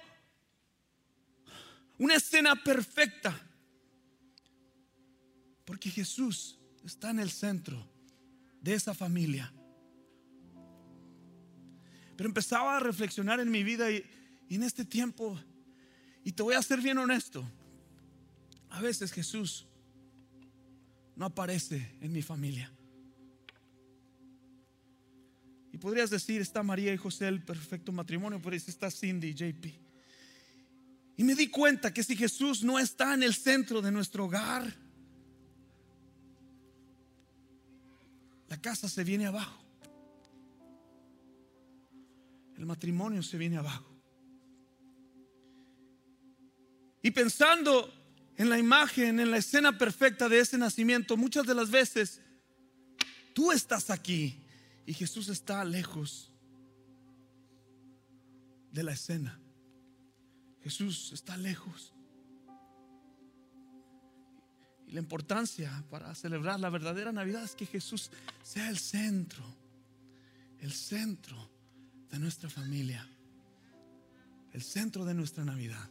una 1.97 2.15
escena 2.15 2.55
perfecta. 2.55 3.39
Porque 5.65 5.89
Jesús 5.89 6.57
está 6.85 7.11
en 7.11 7.19
el 7.19 7.29
centro 7.29 7.87
de 8.61 8.73
esa 8.73 8.93
familia. 8.93 9.53
Pero 12.15 12.29
empezaba 12.29 12.77
a 12.77 12.79
reflexionar 12.79 13.39
en 13.39 13.51
mi 13.51 13.63
vida 13.63 13.91
y, 13.91 14.03
y 14.49 14.55
en 14.55 14.63
este 14.63 14.85
tiempo 14.85 15.39
y 16.27 16.33
te 16.33 16.43
voy 16.43 16.55
a 16.55 16.61
ser 16.61 16.81
bien 16.81 16.97
honesto. 16.97 17.49
A 18.71 18.81
veces 18.81 19.13
Jesús 19.13 19.65
no 21.15 21.23
aparece 21.23 21.97
en 22.01 22.11
mi 22.11 22.21
familia. 22.21 22.69
Y 25.71 25.77
podrías 25.77 26.09
decir, 26.09 26.41
está 26.41 26.63
María 26.63 26.93
y 26.93 26.97
José 26.97 27.29
el 27.29 27.45
perfecto 27.45 27.93
matrimonio, 27.93 28.41
pero 28.43 28.57
está 28.57 28.91
Cindy 28.91 29.29
y 29.29 29.33
JP. 29.35 29.65
Y 31.15 31.23
me 31.23 31.33
di 31.33 31.47
cuenta 31.47 31.93
que 31.93 32.03
si 32.03 32.13
Jesús 32.17 32.61
no 32.61 32.77
está 32.77 33.13
en 33.13 33.23
el 33.23 33.33
centro 33.33 33.81
de 33.81 33.93
nuestro 33.93 34.25
hogar, 34.25 34.75
la 38.49 38.59
casa 38.59 38.89
se 38.89 39.05
viene 39.05 39.27
abajo. 39.27 39.63
El 42.57 42.65
matrimonio 42.65 43.23
se 43.23 43.37
viene 43.37 43.55
abajo. 43.55 43.96
Y 47.07 47.11
pensando 47.11 47.89
en 48.35 48.49
la 48.49 48.59
imagen, 48.59 49.21
en 49.21 49.31
la 49.31 49.37
escena 49.37 49.77
perfecta 49.77 50.27
de 50.27 50.39
ese 50.39 50.57
nacimiento, 50.57 51.15
muchas 51.15 51.47
de 51.47 51.55
las 51.55 51.71
veces 51.71 52.19
tú 53.33 53.53
estás 53.53 53.89
aquí 53.89 54.43
y 54.85 54.93
Jesús 54.93 55.29
está 55.29 55.63
lejos 55.63 56.33
de 58.73 58.83
la 58.83 58.91
escena. 58.91 59.39
Jesús 60.61 61.13
está 61.13 61.37
lejos. 61.37 61.93
Y 64.85 64.91
la 64.91 64.99
importancia 64.99 65.81
para 65.89 66.13
celebrar 66.13 66.59
la 66.59 66.69
verdadera 66.69 67.13
Navidad 67.13 67.45
es 67.45 67.55
que 67.55 67.67
Jesús 67.67 68.11
sea 68.43 68.67
el 68.67 68.79
centro, 68.79 69.45
el 70.59 70.73
centro 70.73 71.37
de 72.11 72.19
nuestra 72.19 72.49
familia, 72.49 73.07
el 74.51 74.61
centro 74.61 75.05
de 75.05 75.13
nuestra 75.13 75.45
Navidad. 75.45 75.89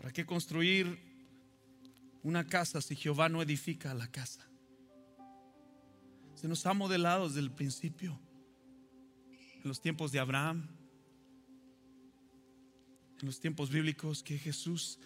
¿Para 0.00 0.14
qué 0.14 0.24
construir 0.24 0.98
una 2.22 2.46
casa 2.46 2.80
si 2.80 2.96
Jehová 2.96 3.28
no 3.28 3.42
edifica 3.42 3.92
la 3.92 4.10
casa? 4.10 4.48
Se 6.36 6.48
nos 6.48 6.64
ha 6.64 6.72
modelado 6.72 7.28
desde 7.28 7.40
el 7.40 7.50
principio, 7.50 8.18
en 9.62 9.68
los 9.68 9.82
tiempos 9.82 10.10
de 10.10 10.18
Abraham, 10.18 10.70
en 13.20 13.26
los 13.26 13.40
tiempos 13.40 13.68
bíblicos, 13.68 14.22
que 14.22 14.38
Jesús 14.38 14.98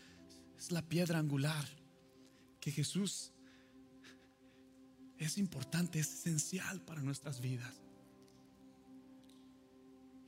es 0.56 0.70
la 0.70 0.82
piedra 0.82 1.18
angular, 1.18 1.66
que 2.60 2.70
Jesús 2.70 3.32
es 5.18 5.38
importante, 5.38 5.98
es 5.98 6.20
esencial 6.20 6.80
para 6.82 7.02
nuestras 7.02 7.40
vidas. 7.40 7.82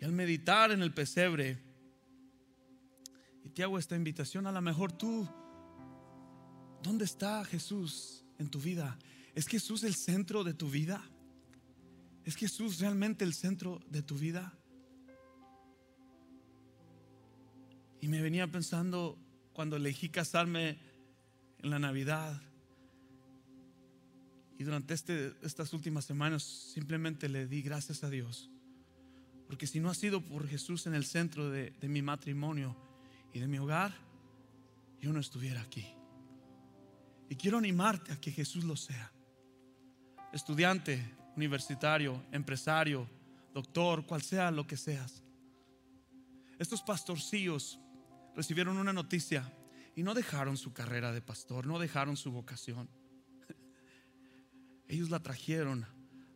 Y 0.00 0.04
al 0.04 0.10
meditar 0.10 0.72
en 0.72 0.82
el 0.82 0.92
pesebre, 0.92 1.65
te 3.56 3.62
hago 3.62 3.78
esta 3.78 3.96
invitación, 3.96 4.46
a 4.46 4.52
lo 4.52 4.60
mejor 4.60 4.92
tú, 4.92 5.26
¿dónde 6.82 7.06
está 7.06 7.42
Jesús 7.46 8.22
en 8.38 8.50
tu 8.50 8.60
vida? 8.60 8.98
¿Es 9.34 9.46
Jesús 9.46 9.82
el 9.82 9.94
centro 9.94 10.44
de 10.44 10.52
tu 10.52 10.68
vida? 10.68 11.02
¿Es 12.26 12.36
Jesús 12.36 12.78
realmente 12.80 13.24
el 13.24 13.32
centro 13.32 13.80
de 13.88 14.02
tu 14.02 14.18
vida? 14.18 14.52
Y 18.02 18.08
me 18.08 18.20
venía 18.20 18.46
pensando 18.46 19.18
cuando 19.54 19.76
elegí 19.76 20.10
casarme 20.10 20.78
en 21.60 21.70
la 21.70 21.78
Navidad. 21.78 22.38
Y 24.58 24.64
durante 24.64 24.92
este, 24.92 25.32
estas 25.40 25.72
últimas 25.72 26.04
semanas 26.04 26.42
simplemente 26.42 27.30
le 27.30 27.46
di 27.46 27.62
gracias 27.62 28.04
a 28.04 28.10
Dios. 28.10 28.50
Porque 29.46 29.66
si 29.66 29.80
no 29.80 29.88
ha 29.88 29.94
sido 29.94 30.20
por 30.20 30.46
Jesús 30.46 30.86
en 30.86 30.94
el 30.94 31.06
centro 31.06 31.48
de, 31.48 31.70
de 31.70 31.88
mi 31.88 32.02
matrimonio 32.02 32.76
y 33.32 33.38
de 33.38 33.48
mi 33.48 33.58
hogar, 33.58 33.94
yo 35.00 35.12
no 35.12 35.20
estuviera 35.20 35.60
aquí. 35.60 35.86
Y 37.28 37.36
quiero 37.36 37.58
animarte 37.58 38.12
a 38.12 38.20
que 38.20 38.30
Jesús 38.30 38.64
lo 38.64 38.76
sea. 38.76 39.12
Estudiante, 40.32 41.14
universitario, 41.36 42.24
empresario, 42.32 43.08
doctor, 43.52 44.06
cual 44.06 44.22
sea 44.22 44.50
lo 44.50 44.66
que 44.66 44.76
seas. 44.76 45.22
Estos 46.58 46.82
pastorcillos 46.82 47.78
recibieron 48.34 48.78
una 48.78 48.92
noticia 48.92 49.52
y 49.94 50.02
no 50.02 50.14
dejaron 50.14 50.56
su 50.56 50.72
carrera 50.72 51.12
de 51.12 51.22
pastor, 51.22 51.66
no 51.66 51.78
dejaron 51.78 52.16
su 52.16 52.30
vocación. 52.30 52.88
Ellos 54.88 55.10
la 55.10 55.20
trajeron 55.20 55.86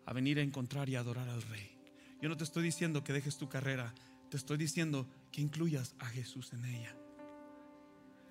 a 0.07 0.12
venir 0.12 0.38
a 0.38 0.42
encontrar 0.42 0.88
y 0.88 0.96
adorar 0.96 1.29
al 1.29 1.42
rey. 1.42 1.79
Yo 2.20 2.29
no 2.29 2.37
te 2.37 2.44
estoy 2.44 2.62
diciendo 2.62 3.05
que 3.05 3.12
dejes 3.12 3.38
tu 3.38 3.48
carrera, 3.48 3.94
te 4.29 4.37
estoy 4.37 4.57
diciendo 4.57 5.09
que 5.30 5.40
incluyas 5.40 5.94
a 5.98 6.06
Jesús 6.06 6.52
en 6.52 6.64
ella. 6.64 6.96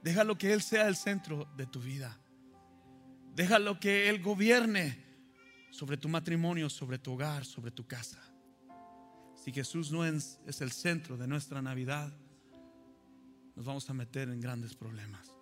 Déjalo 0.03 0.37
que 0.37 0.53
Él 0.53 0.61
sea 0.61 0.87
el 0.87 0.95
centro 0.95 1.47
de 1.57 1.65
tu 1.65 1.79
vida. 1.79 2.17
Déjalo 3.35 3.79
que 3.79 4.09
Él 4.09 4.21
gobierne 4.21 5.03
sobre 5.71 5.97
tu 5.97 6.09
matrimonio, 6.09 6.69
sobre 6.69 6.97
tu 6.97 7.13
hogar, 7.13 7.45
sobre 7.45 7.71
tu 7.71 7.85
casa. 7.85 8.21
Si 9.35 9.51
Jesús 9.51 9.91
no 9.91 10.05
es, 10.05 10.39
es 10.45 10.61
el 10.61 10.71
centro 10.71 11.17
de 11.17 11.27
nuestra 11.27 11.61
Navidad, 11.61 12.11
nos 13.55 13.65
vamos 13.65 13.89
a 13.89 13.93
meter 13.93 14.29
en 14.29 14.41
grandes 14.41 14.75
problemas. 14.75 15.33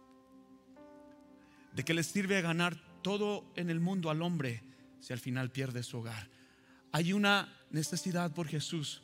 ¿De 1.73 1.83
qué 1.83 1.93
le 1.93 2.03
sirve 2.03 2.41
ganar 2.41 2.81
todo 3.03 3.51
en 3.55 3.69
el 3.69 3.79
mundo 3.79 4.09
al 4.09 4.21
hombre 4.21 4.63
si 4.99 5.13
al 5.13 5.19
final 5.19 5.51
pierde 5.51 5.83
su 5.83 5.99
hogar? 5.99 6.29
Hay 6.91 7.13
una 7.13 7.53
necesidad 7.69 8.33
por 8.33 8.47
Jesús 8.47 9.03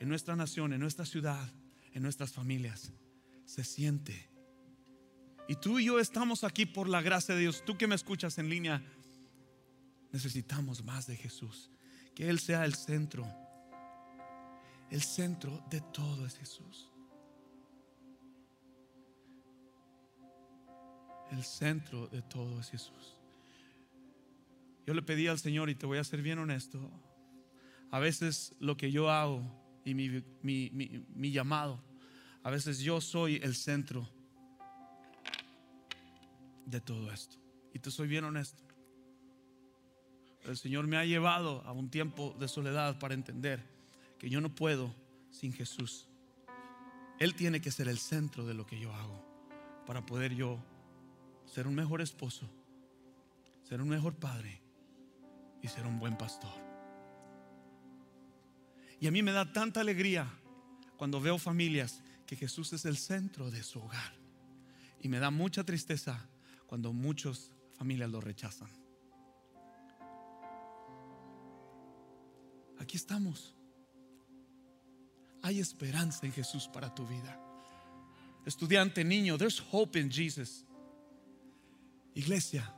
en 0.00 0.08
nuestra 0.08 0.36
nación, 0.36 0.72
en 0.72 0.80
nuestra 0.80 1.04
ciudad, 1.04 1.52
en 1.92 2.02
nuestras 2.02 2.32
familias. 2.32 2.92
Se 3.44 3.64
siente. 3.64 4.28
Y 5.48 5.56
tú 5.56 5.78
y 5.78 5.86
yo 5.86 5.98
estamos 5.98 6.44
aquí 6.44 6.66
por 6.66 6.88
la 6.88 7.00
gracia 7.00 7.34
de 7.34 7.40
Dios. 7.42 7.64
Tú 7.64 7.76
que 7.76 7.86
me 7.86 7.94
escuchas 7.94 8.38
en 8.38 8.50
línea, 8.50 8.82
necesitamos 10.12 10.84
más 10.84 11.06
de 11.06 11.16
Jesús. 11.16 11.70
Que 12.14 12.28
Él 12.28 12.38
sea 12.38 12.64
el 12.64 12.74
centro. 12.74 13.26
El 14.90 15.02
centro 15.02 15.64
de 15.70 15.80
todo 15.80 16.26
es 16.26 16.36
Jesús. 16.36 16.90
El 21.30 21.44
centro 21.44 22.08
de 22.08 22.22
todo 22.22 22.60
es 22.60 22.70
Jesús. 22.70 23.16
Yo 24.86 24.94
le 24.94 25.02
pedí 25.02 25.26
al 25.26 25.38
Señor, 25.38 25.68
y 25.68 25.74
te 25.74 25.84
voy 25.84 25.98
a 25.98 26.04
ser 26.04 26.22
bien 26.22 26.38
honesto, 26.38 26.90
a 27.90 27.98
veces 27.98 28.54
lo 28.58 28.76
que 28.76 28.90
yo 28.90 29.10
hago 29.10 29.42
y 29.84 29.94
mi, 29.94 30.22
mi, 30.42 31.30
llamado, 31.30 31.82
a 32.42 32.50
veces 32.50 32.80
yo 32.80 33.00
soy 33.00 33.36
el 33.42 33.54
centro 33.54 34.08
de 36.66 36.80
todo 36.80 37.10
esto. 37.10 37.36
Y 37.72 37.78
te 37.78 37.90
soy 37.90 38.08
bien 38.08 38.24
honesto. 38.24 38.62
El 40.44 40.56
Señor 40.56 40.86
me 40.86 40.96
ha 40.96 41.04
llevado 41.04 41.62
a 41.62 41.72
un 41.72 41.90
tiempo 41.90 42.34
de 42.38 42.48
soledad 42.48 42.98
para 42.98 43.14
entender 43.14 43.62
que 44.18 44.30
yo 44.30 44.40
no 44.40 44.54
puedo 44.54 44.94
sin 45.30 45.52
Jesús. 45.52 46.08
Él 47.18 47.34
tiene 47.34 47.60
que 47.60 47.70
ser 47.70 47.88
el 47.88 47.98
centro 47.98 48.46
de 48.46 48.54
lo 48.54 48.66
que 48.66 48.78
yo 48.78 48.92
hago 48.94 49.24
para 49.86 50.04
poder 50.04 50.34
yo 50.34 50.58
ser 51.46 51.66
un 51.66 51.74
mejor 51.74 52.00
esposo, 52.00 52.48
ser 53.64 53.80
un 53.80 53.88
mejor 53.88 54.14
padre 54.14 54.60
y 55.62 55.68
ser 55.68 55.86
un 55.86 55.98
buen 55.98 56.16
pastor. 56.16 56.67
Y 59.00 59.06
a 59.06 59.10
mí 59.10 59.22
me 59.22 59.32
da 59.32 59.52
tanta 59.52 59.80
alegría 59.80 60.28
cuando 60.96 61.20
veo 61.20 61.38
familias 61.38 62.02
que 62.26 62.36
Jesús 62.36 62.72
es 62.72 62.84
el 62.84 62.96
centro 62.96 63.50
de 63.50 63.62
su 63.62 63.80
hogar. 63.80 64.14
Y 65.00 65.08
me 65.08 65.18
da 65.18 65.30
mucha 65.30 65.64
tristeza 65.64 66.28
cuando 66.66 66.92
muchas 66.92 67.52
familias 67.78 68.10
lo 68.10 68.20
rechazan. 68.20 68.68
Aquí 72.78 72.96
estamos. 72.96 73.54
Hay 75.42 75.60
esperanza 75.60 76.26
en 76.26 76.32
Jesús 76.32 76.68
para 76.68 76.94
tu 76.94 77.06
vida. 77.06 77.40
Estudiante, 78.44 79.04
niño, 79.04 79.38
there's 79.38 79.62
hope 79.70 79.98
in 79.98 80.10
Jesus. 80.10 80.64
Iglesia, 82.14 82.74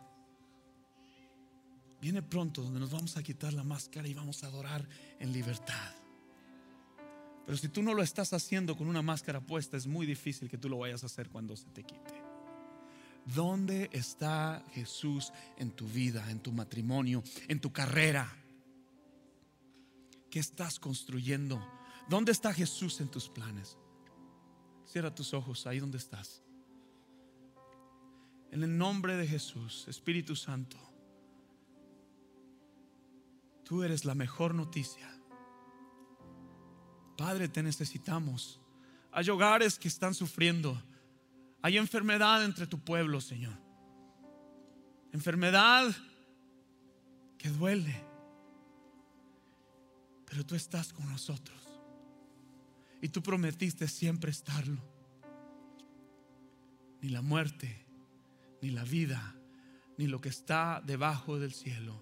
viene 2.00 2.22
pronto 2.22 2.62
donde 2.62 2.80
nos 2.80 2.90
vamos 2.90 3.16
a 3.16 3.22
quitar 3.22 3.52
la 3.52 3.64
máscara 3.64 4.06
y 4.06 4.14
vamos 4.14 4.42
a 4.44 4.48
adorar 4.48 4.86
en 5.18 5.32
libertad. 5.32 5.99
Pero 7.50 7.58
si 7.58 7.68
tú 7.68 7.82
no 7.82 7.94
lo 7.94 8.04
estás 8.04 8.32
haciendo 8.32 8.76
con 8.76 8.86
una 8.86 9.02
máscara 9.02 9.40
puesta, 9.40 9.76
es 9.76 9.88
muy 9.88 10.06
difícil 10.06 10.48
que 10.48 10.56
tú 10.56 10.68
lo 10.68 10.78
vayas 10.78 11.02
a 11.02 11.06
hacer 11.06 11.30
cuando 11.30 11.56
se 11.56 11.68
te 11.70 11.82
quite. 11.82 12.22
¿Dónde 13.34 13.90
está 13.92 14.64
Jesús 14.70 15.32
en 15.56 15.72
tu 15.72 15.88
vida, 15.88 16.30
en 16.30 16.38
tu 16.38 16.52
matrimonio, 16.52 17.24
en 17.48 17.60
tu 17.60 17.72
carrera? 17.72 18.32
¿Qué 20.30 20.38
estás 20.38 20.78
construyendo? 20.78 21.60
¿Dónde 22.08 22.30
está 22.30 22.54
Jesús 22.54 23.00
en 23.00 23.10
tus 23.10 23.28
planes? 23.28 23.76
Cierra 24.86 25.12
tus 25.12 25.34
ojos 25.34 25.66
ahí 25.66 25.80
donde 25.80 25.98
estás. 25.98 26.44
En 28.52 28.62
el 28.62 28.78
nombre 28.78 29.16
de 29.16 29.26
Jesús, 29.26 29.86
Espíritu 29.88 30.36
Santo, 30.36 30.78
tú 33.64 33.82
eres 33.82 34.04
la 34.04 34.14
mejor 34.14 34.54
noticia. 34.54 35.19
Padre, 37.20 37.50
te 37.50 37.62
necesitamos. 37.62 38.58
Hay 39.12 39.28
hogares 39.28 39.78
que 39.78 39.88
están 39.88 40.14
sufriendo. 40.14 40.82
Hay 41.60 41.76
enfermedad 41.76 42.42
entre 42.42 42.66
tu 42.66 42.78
pueblo, 42.78 43.20
Señor. 43.20 43.52
Enfermedad 45.12 45.94
que 47.36 47.50
duele. 47.50 47.94
Pero 50.24 50.46
tú 50.46 50.54
estás 50.54 50.94
con 50.94 51.10
nosotros. 51.10 51.60
Y 53.02 53.10
tú 53.10 53.22
prometiste 53.22 53.86
siempre 53.86 54.30
estarlo. 54.30 54.80
Ni 57.02 57.10
la 57.10 57.20
muerte, 57.20 57.84
ni 58.62 58.70
la 58.70 58.84
vida, 58.84 59.36
ni 59.98 60.06
lo 60.06 60.22
que 60.22 60.30
está 60.30 60.82
debajo 60.82 61.38
del 61.38 61.52
cielo 61.52 62.00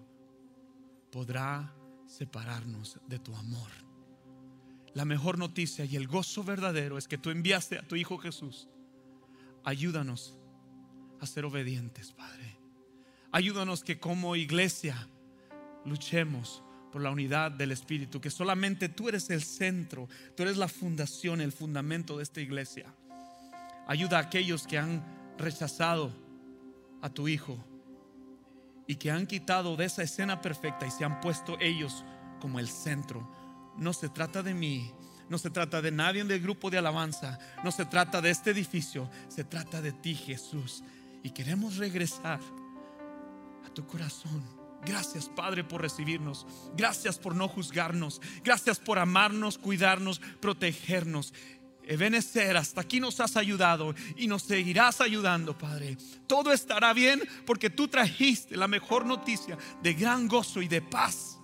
podrá 1.11 1.75
separarnos 2.07 3.01
de 3.05 3.19
tu 3.19 3.35
amor. 3.35 3.88
La 4.99 5.05
mejor 5.05 5.37
noticia 5.37 5.85
y 5.85 5.95
el 5.95 6.09
gozo 6.09 6.43
verdadero 6.43 6.97
es 6.97 7.07
que 7.07 7.17
tú 7.17 7.29
enviaste 7.29 7.79
a 7.79 7.87
tu 7.87 7.95
Hijo 7.95 8.17
Jesús. 8.17 8.67
Ayúdanos 9.63 10.37
a 11.21 11.25
ser 11.25 11.45
obedientes, 11.45 12.11
Padre. 12.11 12.57
Ayúdanos 13.31 13.81
que 13.81 13.97
como 13.97 14.35
iglesia 14.35 15.07
luchemos 15.85 16.61
por 16.91 17.01
la 17.01 17.11
unidad 17.11 17.49
del 17.49 17.71
Espíritu, 17.71 18.19
que 18.19 18.29
solamente 18.29 18.89
tú 18.89 19.07
eres 19.07 19.29
el 19.29 19.41
centro, 19.41 20.09
tú 20.35 20.43
eres 20.43 20.57
la 20.57 20.67
fundación, 20.67 21.39
el 21.39 21.53
fundamento 21.53 22.17
de 22.17 22.23
esta 22.23 22.41
iglesia. 22.41 22.93
Ayuda 23.87 24.17
a 24.17 24.23
aquellos 24.23 24.67
que 24.67 24.79
han 24.79 25.01
rechazado 25.37 26.11
a 27.01 27.09
tu 27.09 27.29
Hijo 27.29 27.57
y 28.85 28.97
que 28.97 29.11
han 29.11 29.27
quitado 29.27 29.77
de 29.77 29.85
esa 29.85 30.03
escena 30.03 30.41
perfecta 30.41 30.85
y 30.85 30.91
se 30.91 31.05
han 31.05 31.21
puesto 31.21 31.57
ellos 31.61 32.03
como 32.41 32.59
el 32.59 32.67
centro. 32.67 33.38
No 33.79 33.93
se 33.93 34.09
trata 34.09 34.43
de 34.43 34.53
mí, 34.53 34.91
no 35.29 35.37
se 35.37 35.49
trata 35.49 35.81
de 35.81 35.91
nadie 35.91 36.23
del 36.23 36.41
grupo 36.41 36.69
de 36.69 36.77
alabanza, 36.77 37.39
no 37.63 37.71
se 37.71 37.85
trata 37.85 38.21
de 38.21 38.29
este 38.29 38.51
edificio, 38.51 39.09
se 39.27 39.43
trata 39.43 39.81
de 39.81 39.91
ti 39.91 40.15
Jesús. 40.15 40.83
Y 41.23 41.31
queremos 41.31 41.77
regresar 41.77 42.39
a 43.65 43.73
tu 43.73 43.85
corazón. 43.85 44.43
Gracias 44.85 45.29
Padre 45.29 45.63
por 45.63 45.81
recibirnos. 45.81 46.45
Gracias 46.75 47.17
por 47.17 47.35
no 47.35 47.47
juzgarnos. 47.47 48.21
Gracias 48.43 48.79
por 48.79 48.99
amarnos, 48.99 49.57
cuidarnos, 49.57 50.19
protegernos. 50.39 51.33
Ebenecer, 51.83 52.55
hasta 52.55 52.81
aquí 52.81 52.99
nos 52.99 53.19
has 53.19 53.35
ayudado 53.35 53.95
y 54.15 54.27
nos 54.27 54.43
seguirás 54.43 55.01
ayudando, 55.01 55.57
Padre. 55.57 55.97
Todo 56.27 56.51
estará 56.51 56.93
bien 56.93 57.19
porque 57.47 57.71
tú 57.71 57.87
trajiste 57.87 58.55
la 58.55 58.67
mejor 58.67 59.05
noticia 59.07 59.57
de 59.81 59.93
gran 59.95 60.27
gozo 60.27 60.61
y 60.61 60.67
de 60.67 60.83
paz. 60.83 61.38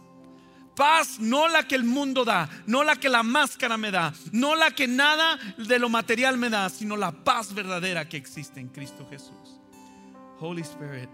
Paz 0.75 1.19
no 1.19 1.47
la 1.47 1.67
que 1.67 1.75
el 1.75 1.83
mundo 1.83 2.25
da, 2.25 2.49
no 2.67 2.83
la 2.83 2.95
que 2.95 3.09
la 3.09 3.23
máscara 3.23 3.77
me 3.77 3.91
da, 3.91 4.13
no 4.31 4.55
la 4.55 4.71
que 4.71 4.87
nada 4.87 5.37
de 5.57 5.79
lo 5.79 5.89
material 5.89 6.37
me 6.37 6.49
da, 6.49 6.69
sino 6.69 6.97
la 6.97 7.11
paz 7.11 7.53
verdadera 7.53 8.09
que 8.09 8.17
existe 8.17 8.59
en 8.59 8.67
Cristo 8.69 9.07
Jesús. 9.09 9.61
Holy 10.39 10.63
Spirit, 10.63 11.09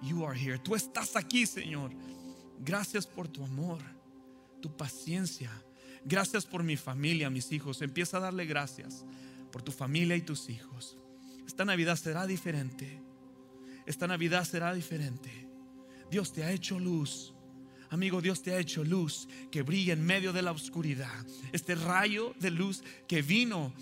you 0.00 0.24
are 0.24 0.38
here. 0.38 0.58
Tú 0.58 0.74
estás 0.74 1.16
aquí, 1.16 1.46
Señor. 1.46 1.90
Gracias 2.60 3.06
por 3.06 3.28
tu 3.28 3.44
amor, 3.44 3.78
tu 4.62 4.74
paciencia 4.74 5.50
Gracias 6.04 6.44
por 6.44 6.62
mi 6.62 6.76
familia, 6.76 7.30
mis 7.30 7.50
hijos. 7.52 7.80
Empieza 7.80 8.18
a 8.18 8.20
darle 8.20 8.44
gracias 8.44 9.04
por 9.50 9.62
tu 9.62 9.72
familia 9.72 10.16
y 10.16 10.22
tus 10.22 10.50
hijos. 10.50 10.98
Esta 11.46 11.64
Navidad 11.64 11.96
será 11.96 12.26
diferente. 12.26 13.00
Esta 13.86 14.06
Navidad 14.06 14.44
será 14.44 14.74
diferente. 14.74 15.48
Dios 16.10 16.32
te 16.32 16.44
ha 16.44 16.50
hecho 16.50 16.78
luz. 16.78 17.33
Amigo, 17.94 18.20
Dios 18.20 18.42
te 18.42 18.52
ha 18.52 18.58
hecho 18.58 18.82
luz 18.82 19.28
que 19.52 19.62
brilla 19.62 19.92
en 19.92 20.04
medio 20.04 20.32
de 20.32 20.42
la 20.42 20.50
oscuridad. 20.50 21.24
Este 21.52 21.76
rayo 21.76 22.34
de 22.40 22.50
luz 22.50 22.82
que 23.06 23.22
vino 23.22 23.72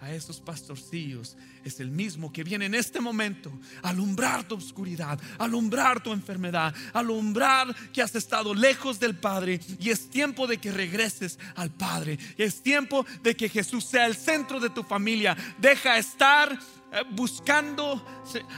a 0.00 0.10
esos 0.10 0.40
pastorcillos 0.40 1.36
es 1.64 1.78
el 1.78 1.90
mismo 1.90 2.32
que 2.32 2.44
viene 2.44 2.64
en 2.64 2.74
este 2.74 2.98
momento 2.98 3.52
a 3.82 3.90
alumbrar 3.90 4.48
tu 4.48 4.54
oscuridad, 4.54 5.20
alumbrar 5.36 6.02
tu 6.02 6.14
enfermedad, 6.14 6.74
alumbrar 6.94 7.76
que 7.92 8.00
has 8.00 8.14
estado 8.14 8.54
lejos 8.54 8.98
del 8.98 9.16
Padre 9.16 9.60
y 9.78 9.90
es 9.90 10.08
tiempo 10.08 10.46
de 10.46 10.56
que 10.56 10.72
regreses 10.72 11.38
al 11.54 11.70
Padre. 11.70 12.18
Es 12.38 12.62
tiempo 12.62 13.04
de 13.22 13.36
que 13.36 13.50
Jesús 13.50 13.84
sea 13.84 14.06
el 14.06 14.16
centro 14.16 14.60
de 14.60 14.70
tu 14.70 14.82
familia. 14.82 15.36
Deja 15.58 15.98
estar 15.98 16.58
eh, 16.90 17.02
buscando 17.10 18.02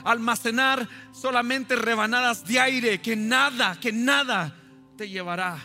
almacenar 0.04 0.88
solamente 1.12 1.74
rebanadas 1.74 2.46
de 2.46 2.60
aire, 2.60 3.02
que 3.02 3.16
nada, 3.16 3.76
que 3.80 3.90
nada 3.90 4.56
te 5.00 5.08
llevará. 5.08 5.58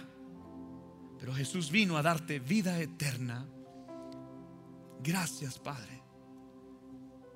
Pero 1.19 1.34
Jesús 1.34 1.69
vino 1.69 1.98
a 1.98 2.02
darte 2.02 2.39
vida 2.39 2.80
eterna. 2.80 3.45
Gracias, 5.04 5.60
Padre. 5.60 6.02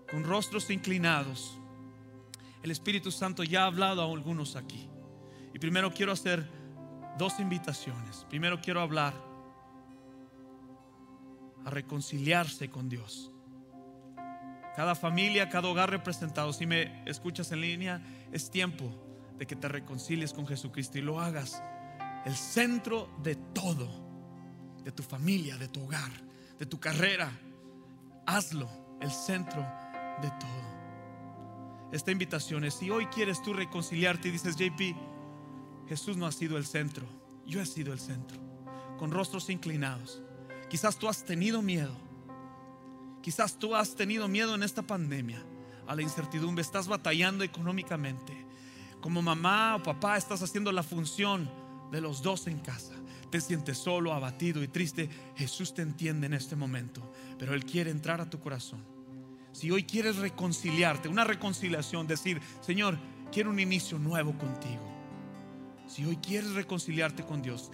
Con 0.09 0.23
rostros 0.23 0.69
inclinados, 0.69 1.59
el 2.63 2.71
Espíritu 2.71 3.12
Santo 3.12 3.43
ya 3.43 3.63
ha 3.63 3.65
hablado 3.65 4.01
a 4.01 4.05
algunos 4.05 4.55
aquí. 4.55 4.89
Y 5.53 5.59
primero 5.59 5.93
quiero 5.93 6.13
hacer 6.13 6.49
dos 7.17 7.38
invitaciones. 7.41 8.25
Primero 8.29 8.62
quiero 8.62 8.79
hablar 8.79 9.13
a 11.65 11.69
reconciliarse 11.69 12.69
con 12.69 12.88
Dios. 12.88 13.29
Cada 14.73 14.95
familia, 14.95 15.49
cada 15.49 15.67
hogar 15.67 15.89
representado, 15.89 16.53
si 16.53 16.65
me 16.65 17.03
escuchas 17.05 17.51
en 17.51 17.59
línea, 17.59 18.01
es 18.31 18.49
tiempo 18.49 18.89
de 19.38 19.45
que 19.45 19.57
te 19.57 19.67
reconcilies 19.67 20.31
con 20.31 20.47
Jesucristo 20.47 20.97
y 20.97 21.01
lo 21.01 21.19
hagas 21.19 21.62
el 22.29 22.35
centro 22.35 23.09
de 23.23 23.35
todo, 23.35 23.89
de 24.83 24.91
tu 24.91 25.01
familia, 25.03 25.57
de 25.57 25.67
tu 25.67 25.83
hogar, 25.83 26.11
de 26.57 26.65
tu 26.65 26.79
carrera. 26.79 27.31
Hazlo 28.25 28.69
el 29.01 29.11
centro 29.11 29.61
de 30.21 30.29
todo. 30.39 31.89
Esta 31.91 32.11
invitación 32.11 32.63
es, 32.63 32.75
si 32.75 32.91
hoy 32.91 33.07
quieres 33.07 33.41
tú 33.41 33.53
reconciliarte 33.53 34.27
y 34.27 34.31
dices, 34.31 34.55
JP, 34.55 34.95
Jesús 35.87 36.17
no 36.17 36.27
ha 36.27 36.31
sido 36.31 36.57
el 36.57 36.65
centro, 36.65 37.07
yo 37.47 37.59
he 37.59 37.65
sido 37.65 37.91
el 37.93 37.99
centro, 37.99 38.37
con 38.99 39.09
rostros 39.09 39.49
inclinados. 39.49 40.21
Quizás 40.69 40.97
tú 40.97 41.09
has 41.09 41.25
tenido 41.25 41.63
miedo 41.63 42.09
Quizás 43.21 43.59
tú 43.59 43.75
has 43.75 43.95
tenido 43.95 44.27
miedo 44.27 44.55
en 44.55 44.63
esta 44.63 44.81
pandemia 44.81 45.43
a 45.87 45.95
la 45.95 46.01
incertidumbre, 46.01 46.61
estás 46.61 46.87
batallando 46.87 47.43
económicamente. 47.43 48.45
Como 49.01 49.21
mamá 49.21 49.75
o 49.75 49.83
papá 49.83 50.17
estás 50.17 50.41
haciendo 50.41 50.71
la 50.71 50.83
función 50.83 51.49
de 51.91 52.02
los 52.02 52.21
dos 52.21 52.47
en 52.47 52.60
casa. 52.60 52.93
Te 53.30 53.41
sientes 53.41 53.78
solo, 53.78 54.13
abatido 54.13 54.63
y 54.63 54.67
triste. 54.67 55.10
Jesús 55.36 55.73
te 55.73 55.82
entiende 55.82 56.28
en 56.28 56.34
este 56.34 56.56
momento, 56.56 57.13
pero 57.38 57.54
Él 57.54 57.65
quiere 57.65 57.91
entrar 57.91 58.21
a 58.21 58.30
tu 58.30 58.39
corazón. 58.39 58.84
Si 59.52 59.71
hoy 59.71 59.84
quieres 59.84 60.17
reconciliarte, 60.17 61.10
una 61.10 61.23
reconciliación, 61.23 62.08
decir, 62.08 62.41
Señor, 62.62 62.97
quiero 63.32 63.49
un 63.49 63.60
inicio 63.60 63.99
nuevo 63.99 64.38
contigo. 64.38 64.88
Si 65.88 66.06
hoy 66.06 66.17
quieres 66.17 66.54
reconciliarte 66.54 67.23
con 67.23 67.41
Dios, 67.41 67.71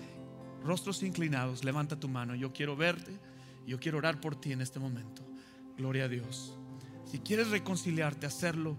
rostros 0.63 1.04
inclinados, 1.04 1.63
levanta 1.63 1.99
tu 1.99 2.08
mano. 2.08 2.34
Yo 2.36 2.54
quiero 2.54 2.75
verte, 2.75 3.17
yo 3.67 3.80
quiero 3.80 3.97
orar 3.97 4.21
por 4.21 4.36
ti 4.36 4.51
en 4.51 4.62
este 4.62 4.80
momento. 4.80 5.21
Gloria 5.78 6.06
a 6.06 6.08
Dios. 6.08 6.58
Si 7.06 7.19
quieres 7.19 7.49
reconciliarte, 7.49 8.25
hacerlo 8.25 8.78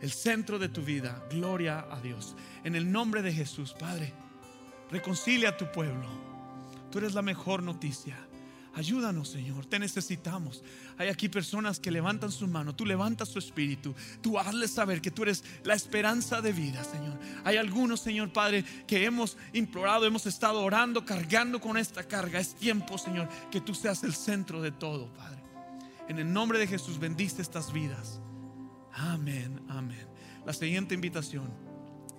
el 0.00 0.12
centro 0.12 0.58
de 0.58 0.68
tu 0.68 0.82
vida, 0.82 1.24
gloria 1.30 1.86
a 1.90 2.00
Dios. 2.00 2.36
En 2.62 2.76
el 2.76 2.90
nombre 2.90 3.22
de 3.22 3.32
Jesús, 3.32 3.74
Padre, 3.78 4.14
reconcilia 4.90 5.50
a 5.50 5.56
tu 5.56 5.70
pueblo. 5.70 6.06
Tú 6.90 6.98
eres 6.98 7.14
la 7.14 7.22
mejor 7.22 7.62
noticia. 7.62 8.16
Ayúdanos, 8.74 9.30
Señor, 9.30 9.66
te 9.66 9.78
necesitamos. 9.78 10.62
Hay 10.98 11.08
aquí 11.08 11.28
personas 11.28 11.80
que 11.80 11.90
levantan 11.90 12.30
su 12.30 12.46
mano, 12.46 12.76
tú 12.76 12.86
levantas 12.86 13.28
su 13.28 13.40
espíritu, 13.40 13.92
tú 14.20 14.38
hazles 14.38 14.70
saber 14.70 15.00
que 15.00 15.10
tú 15.10 15.24
eres 15.24 15.42
la 15.64 15.74
esperanza 15.74 16.40
de 16.40 16.52
vida, 16.52 16.84
Señor. 16.84 17.18
Hay 17.44 17.56
algunos, 17.56 17.98
Señor 17.98 18.32
Padre, 18.32 18.64
que 18.86 19.04
hemos 19.04 19.36
implorado, 19.52 20.06
hemos 20.06 20.26
estado 20.26 20.60
orando, 20.60 21.04
cargando 21.04 21.60
con 21.60 21.76
esta 21.76 22.04
carga. 22.04 22.38
Es 22.38 22.54
tiempo, 22.54 22.98
Señor, 22.98 23.28
que 23.50 23.60
tú 23.60 23.74
seas 23.74 24.04
el 24.04 24.14
centro 24.14 24.62
de 24.62 24.70
todo, 24.70 25.12
Padre. 25.12 25.42
En 26.08 26.18
el 26.18 26.32
nombre 26.32 26.58
de 26.60 26.68
Jesús 26.68 27.00
bendice 27.00 27.42
estas 27.42 27.72
vidas. 27.72 28.20
Amén, 28.92 29.60
amén. 29.68 30.06
La 30.46 30.52
siguiente 30.52 30.94
invitación 30.94 31.50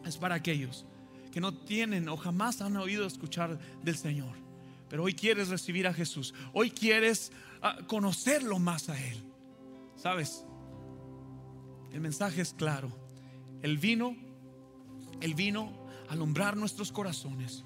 es 0.05 0.17
para 0.17 0.35
aquellos 0.35 0.85
que 1.31 1.39
no 1.39 1.53
tienen 1.53 2.09
o 2.09 2.17
jamás 2.17 2.61
han 2.61 2.77
oído 2.77 3.05
escuchar 3.05 3.59
del 3.83 3.97
Señor. 3.97 4.35
Pero 4.89 5.03
hoy 5.03 5.13
quieres 5.13 5.49
recibir 5.49 5.87
a 5.87 5.93
Jesús. 5.93 6.33
Hoy 6.53 6.71
quieres 6.71 7.31
ah, 7.61 7.77
conocerlo 7.87 8.57
más 8.59 8.89
a 8.89 8.99
Él. 8.99 9.17
¿Sabes? 9.95 10.45
El 11.93 12.01
mensaje 12.01 12.41
es 12.41 12.53
claro. 12.53 12.91
Él 13.61 13.77
vino, 13.77 14.15
Él 15.21 15.35
vino 15.35 15.71
a 16.07 16.13
alumbrar 16.13 16.57
nuestros 16.57 16.91
corazones. 16.91 17.63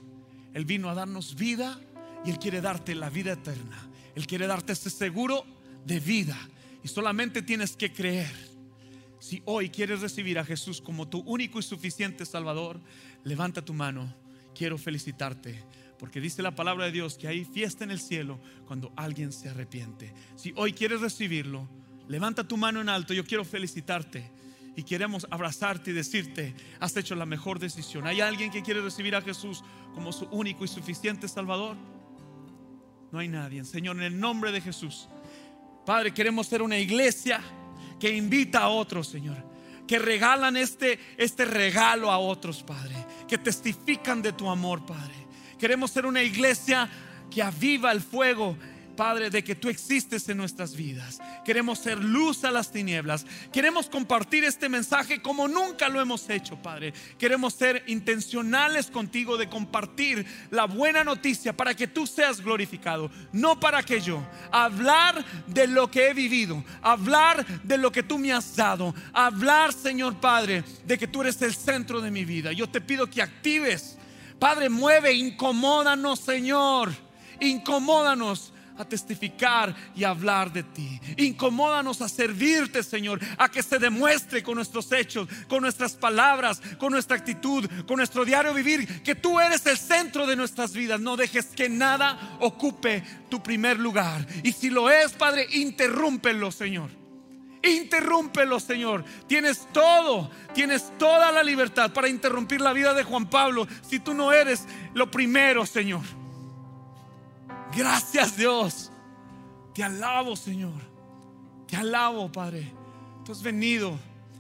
Él 0.54 0.66
vino 0.66 0.90
a 0.90 0.94
darnos 0.94 1.36
vida 1.36 1.80
y 2.26 2.32
Él 2.32 2.40
quiere 2.40 2.62
darte 2.62 2.96
la 2.96 3.10
vida 3.10 3.34
eterna. 3.34 3.90
Él 4.16 4.28
quiere 4.28 4.48
darte 4.48 4.74
este 4.74 4.90
seguro 4.90 5.46
de 5.86 6.00
vida. 6.00 6.38
Y 6.84 6.90
solamente 6.90 7.42
tienes 7.42 7.78
que 7.78 7.94
creer. 7.94 8.43
Si 9.24 9.42
hoy 9.46 9.70
quieres 9.70 10.02
recibir 10.02 10.38
a 10.38 10.44
Jesús 10.44 10.82
como 10.82 11.08
tu 11.08 11.20
único 11.20 11.58
y 11.58 11.64
suficiente 11.64 12.26
Salvador, 12.26 12.82
levanta 13.24 13.64
tu 13.64 13.74
mano. 13.74 14.14
Quiero 14.54 14.78
felicitarte. 14.78 15.64
Porque 15.98 16.20
dice 16.20 16.42
la 16.42 16.56
palabra 16.56 16.84
de 16.84 16.92
Dios 16.92 17.18
que 17.18 17.30
hay 17.30 17.46
fiesta 17.46 17.86
en 17.86 17.92
el 17.92 18.02
cielo 18.02 18.42
cuando 18.68 18.92
alguien 18.98 19.32
se 19.32 19.48
arrepiente. 19.48 20.14
Si 20.36 20.52
hoy 20.58 20.74
quieres 20.74 21.00
recibirlo, 21.00 21.70
levanta 22.10 22.46
tu 22.46 22.58
mano 22.58 22.82
en 22.82 22.90
alto. 22.90 23.14
Yo 23.14 23.24
quiero 23.24 23.46
felicitarte. 23.46 24.30
Y 24.76 24.84
queremos 24.84 25.26
abrazarte 25.32 25.92
y 25.92 25.94
decirte, 25.94 26.54
has 26.82 26.98
hecho 26.98 27.16
la 27.16 27.26
mejor 27.26 27.60
decisión. 27.60 28.06
¿Hay 28.06 28.20
alguien 28.20 28.52
que 28.52 28.62
quiere 28.62 28.82
recibir 28.82 29.16
a 29.16 29.22
Jesús 29.22 29.64
como 29.94 30.12
su 30.12 30.26
único 30.32 30.66
y 30.66 30.68
suficiente 30.68 31.30
Salvador? 31.30 31.78
No 33.14 33.20
hay 33.20 33.30
nadie. 33.30 33.64
Señor, 33.64 33.96
en 33.96 34.04
el 34.04 34.20
nombre 34.20 34.52
de 34.52 34.60
Jesús. 34.60 35.08
Padre, 35.86 36.14
queremos 36.14 36.48
ser 36.48 36.62
una 36.62 36.78
iglesia 36.78 37.42
que 38.00 38.16
invita 38.16 38.60
a 38.60 38.70
otros, 38.70 39.08
Señor. 39.08 39.38
Que 39.88 40.00
regalan 40.00 40.58
este, 40.58 41.00
este 41.18 41.46
regalo 41.46 42.12
a 42.12 42.18
otros, 42.18 42.64
Padre. 42.64 42.96
Que 43.28 43.38
testifican 43.38 44.22
de 44.22 44.34
tu 44.34 44.50
amor, 44.50 44.86
Padre. 44.86 45.14
Queremos 45.60 45.92
ser 45.92 46.06
una 46.06 46.22
iglesia 46.22 46.90
que 47.30 47.42
aviva 47.42 47.92
el 47.92 48.02
fuego 48.02 48.58
Padre, 48.96 49.30
de 49.30 49.44
que 49.44 49.56
tú 49.56 49.70
existes 49.70 50.28
en 50.30 50.38
nuestras 50.38 50.76
vidas. 50.76 51.20
Queremos 51.46 51.80
ser 51.80 51.98
luz 52.00 52.44
a 52.44 52.52
las 52.52 52.72
tinieblas. 52.72 53.26
Queremos 53.52 53.90
compartir 53.90 54.44
este 54.44 54.70
mensaje 54.70 55.22
como 55.22 55.48
nunca 55.48 55.90
lo 55.90 56.02
hemos 56.02 56.30
hecho, 56.30 56.56
Padre. 56.62 56.94
Queremos 57.18 57.54
ser 57.54 57.84
intencionales 57.88 58.88
contigo 58.88 59.38
de 59.38 59.50
compartir 59.50 60.26
la 60.52 60.66
buena 60.66 61.04
noticia 61.04 61.56
para 61.56 61.76
que 61.76 61.88
tú 61.88 62.08
seas 62.08 62.42
glorificado, 62.42 63.12
no 63.32 63.60
para 63.60 63.84
que 63.84 64.02
yo. 64.02 64.24
Hablar 64.52 65.24
de 65.48 65.68
lo 65.68 65.90
que 65.90 66.10
he 66.10 66.14
vivido, 66.14 66.64
hablar 66.82 67.46
de 67.64 67.78
lo 67.78 67.92
que 67.92 68.04
tú 68.04 68.18
me 68.18 68.32
has 68.32 68.56
dado, 68.56 68.94
hablar, 69.14 69.74
Señor 69.74 70.20
Padre, 70.20 70.64
de 70.86 70.98
que 70.98 71.08
tú 71.08 71.22
eres 71.22 71.42
el 71.42 71.56
centro 71.56 72.02
de 72.02 72.12
mi 72.12 72.26
vida. 72.26 72.52
Yo 72.52 72.70
te 72.70 72.82
pido 72.82 73.10
que 73.10 73.22
actives. 73.22 73.98
Padre, 74.40 74.70
mueve, 74.70 75.14
incomódanos, 75.14 76.20
Señor. 76.20 76.94
Incomódanos 77.40 78.53
a 78.78 78.86
testificar 78.86 79.76
y 79.96 80.04
hablar 80.04 80.52
de 80.52 80.64
ti. 80.64 81.00
Incomódanos 81.18 82.02
a 82.02 82.10
servirte, 82.10 82.84
Señor, 82.84 83.20
a 83.38 83.50
que 83.50 83.64
se 83.64 83.80
demuestre 83.80 84.44
con 84.44 84.56
nuestros 84.56 84.92
hechos, 84.92 85.28
con 85.48 85.62
nuestras 85.62 85.94
palabras, 85.94 86.62
con 86.78 86.92
nuestra 86.92 87.18
actitud, 87.18 87.70
con 87.86 87.98
nuestro 87.98 88.26
diario 88.26 88.54
vivir, 88.54 89.04
que 89.04 89.16
tú 89.16 89.40
eres 89.40 89.66
el 89.66 89.78
centro 89.78 90.26
de 90.26 90.36
nuestras 90.36 90.74
vidas. 90.74 91.00
No 91.00 91.16
dejes 91.16 91.48
que 91.48 91.70
nada 91.70 92.38
ocupe 92.40 93.04
tu 93.30 93.42
primer 93.42 93.80
lugar. 93.80 94.26
Y 94.44 94.52
si 94.52 94.70
lo 94.70 94.90
es, 94.90 95.14
Padre, 95.14 95.48
interrúmpelo, 95.52 96.52
Señor. 96.52 96.90
Interrúmpelo, 97.64 98.60
Señor. 98.60 99.06
Tienes 99.28 99.68
todo, 99.72 100.30
tienes 100.54 100.92
toda 100.98 101.32
la 101.32 101.44
libertad 101.44 101.94
para 101.94 102.10
interrumpir 102.10 102.60
la 102.60 102.74
vida 102.74 102.94
de 102.94 103.04
Juan 103.04 103.30
Pablo 103.30 103.68
si 103.88 104.00
tú 104.00 104.14
no 104.14 104.34
eres 104.34 104.66
lo 104.94 105.10
primero, 105.10 105.66
Señor. 105.66 106.02
Gracias 107.76 108.38
Dios. 108.38 108.92
Te 109.74 109.84
alabo 109.84 110.36
Señor. 110.36 110.82
Te 111.68 111.76
alabo 111.76 112.32
Padre. 112.32 112.72
Tú 113.26 113.32
has 113.32 113.42
venido 113.42 113.98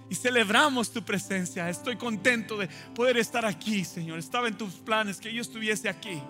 y 0.09 0.15
celebramos 0.15 0.91
tu 0.91 1.03
presencia. 1.03 1.69
Estoy 1.69 1.95
contento 1.95 2.57
de 2.57 2.67
poder 2.95 3.17
estar 3.17 3.45
aquí 3.45 3.83
Señor. 3.83 4.19
Estaba 4.19 4.47
en 4.47 4.57
tus 4.57 4.73
planes 4.73 5.19
que 5.19 5.33
yo 5.33 5.41
estuviese 5.41 5.89
aquí. 5.89 6.21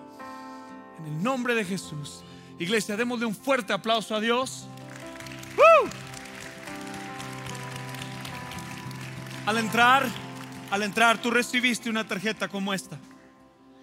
En 0.98 1.06
el 1.06 1.22
nombre 1.22 1.54
de 1.54 1.64
Jesús. 1.64 2.22
Iglesia, 2.58 2.96
démosle 2.96 3.26
un 3.26 3.34
fuerte 3.34 3.72
aplauso 3.72 4.14
a 4.14 4.20
Dios. 4.20 4.68
Al 9.46 9.58
entrar 9.58 10.08
al 10.74 10.82
entrar 10.82 11.18
tú 11.22 11.30
recibiste 11.30 11.88
una 11.88 12.06
tarjeta 12.06 12.48
como 12.48 12.74
esta, 12.74 12.98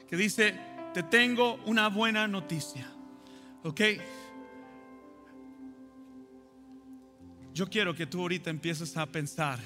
que 0.10 0.18
dice, 0.18 0.60
te 0.94 1.04
tengo 1.04 1.56
una 1.66 1.88
buena 1.88 2.28
noticia. 2.28 2.86
¿Ok? 3.64 3.82
Yo 7.54 7.70
quiero 7.70 7.94
que 7.94 8.08
tú 8.08 8.22
ahorita 8.22 8.50
empieces 8.50 8.96
a 8.98 9.06
pensar 9.06 9.60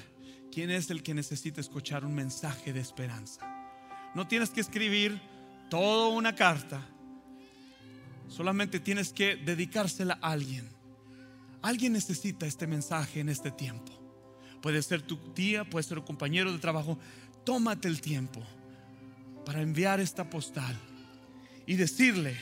quién 0.52 0.70
es 0.70 0.90
el 0.90 1.02
que 1.02 1.14
necesita 1.14 1.60
escuchar 1.60 2.04
un 2.04 2.14
mensaje 2.14 2.72
de 2.72 2.80
esperanza. 2.80 3.40
No 4.14 4.26
tienes 4.26 4.50
que 4.50 4.60
escribir 4.60 5.20
toda 5.70 6.08
una 6.08 6.34
carta, 6.34 6.86
solamente 8.28 8.80
tienes 8.80 9.12
que 9.12 9.36
dedicársela 9.36 10.18
a 10.20 10.32
alguien. 10.32 10.68
Alguien 11.62 11.92
necesita 11.92 12.46
este 12.46 12.66
mensaje 12.66 13.20
en 13.20 13.28
este 13.28 13.50
tiempo. 13.50 13.92
Puede 14.60 14.82
ser 14.82 15.02
tu 15.02 15.16
tía, 15.32 15.64
puede 15.64 15.84
ser 15.84 15.98
un 15.98 16.04
compañero 16.04 16.52
de 16.52 16.58
trabajo. 16.58 16.98
Tómate 17.44 17.88
el 17.88 18.00
tiempo 18.00 18.42
para 19.44 19.62
enviar 19.62 20.00
esta 20.00 20.28
postal 20.28 20.76
y 21.66 21.76
decirle 21.76 22.36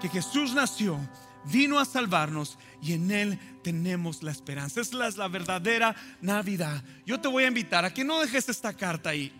que 0.00 0.08
Jesús 0.08 0.54
nació, 0.54 0.98
vino 1.44 1.78
a 1.78 1.84
salvarnos 1.84 2.58
y 2.82 2.92
en 2.92 3.10
Él 3.10 3.38
tenemos 3.62 4.22
la 4.22 4.30
esperanza. 4.30 4.80
Es 4.80 4.92
la, 4.92 5.08
es 5.08 5.16
la 5.16 5.28
verdadera 5.28 5.94
Navidad. 6.20 6.82
Yo 7.04 7.20
te 7.20 7.28
voy 7.28 7.44
a 7.44 7.48
invitar 7.48 7.84
a 7.84 7.92
que 7.92 8.04
no 8.04 8.20
dejes 8.20 8.48
esta 8.48 8.72
carta 8.72 9.10
ahí. 9.10 9.32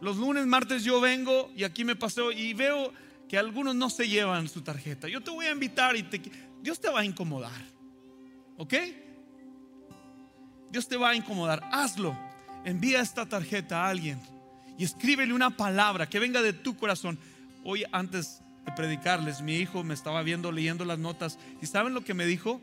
Los 0.00 0.16
lunes, 0.16 0.46
martes 0.46 0.84
yo 0.84 1.00
vengo 1.00 1.50
y 1.56 1.64
aquí 1.64 1.84
me 1.84 1.96
paseo 1.96 2.30
y 2.30 2.54
veo 2.54 2.92
que 3.28 3.36
algunos 3.36 3.74
no 3.74 3.90
se 3.90 4.08
llevan 4.08 4.48
su 4.48 4.62
tarjeta. 4.62 5.08
Yo 5.08 5.20
te 5.20 5.30
voy 5.30 5.46
a 5.46 5.50
invitar 5.50 5.96
y 5.96 6.02
te, 6.04 6.20
Dios 6.62 6.80
te 6.80 6.88
va 6.88 7.00
a 7.00 7.04
incomodar. 7.04 7.60
¿Ok? 8.56 8.74
Dios 10.70 10.88
te 10.88 10.96
va 10.96 11.10
a 11.10 11.14
incomodar. 11.14 11.68
Hazlo. 11.72 12.16
Envía 12.64 13.00
esta 13.00 13.26
tarjeta 13.26 13.84
a 13.84 13.88
alguien 13.88 14.20
y 14.76 14.84
escríbele 14.84 15.32
una 15.32 15.50
palabra 15.50 16.08
que 16.08 16.18
venga 16.18 16.42
de 16.42 16.52
tu 16.52 16.76
corazón. 16.76 17.18
Hoy 17.64 17.84
antes 17.92 18.40
predicarles, 18.72 19.42
mi 19.42 19.56
hijo 19.56 19.84
me 19.84 19.94
estaba 19.94 20.22
viendo 20.22 20.52
leyendo 20.52 20.84
las 20.84 20.98
notas 20.98 21.38
y 21.60 21.66
¿saben 21.66 21.94
lo 21.94 22.02
que 22.02 22.14
me 22.14 22.26
dijo? 22.26 22.60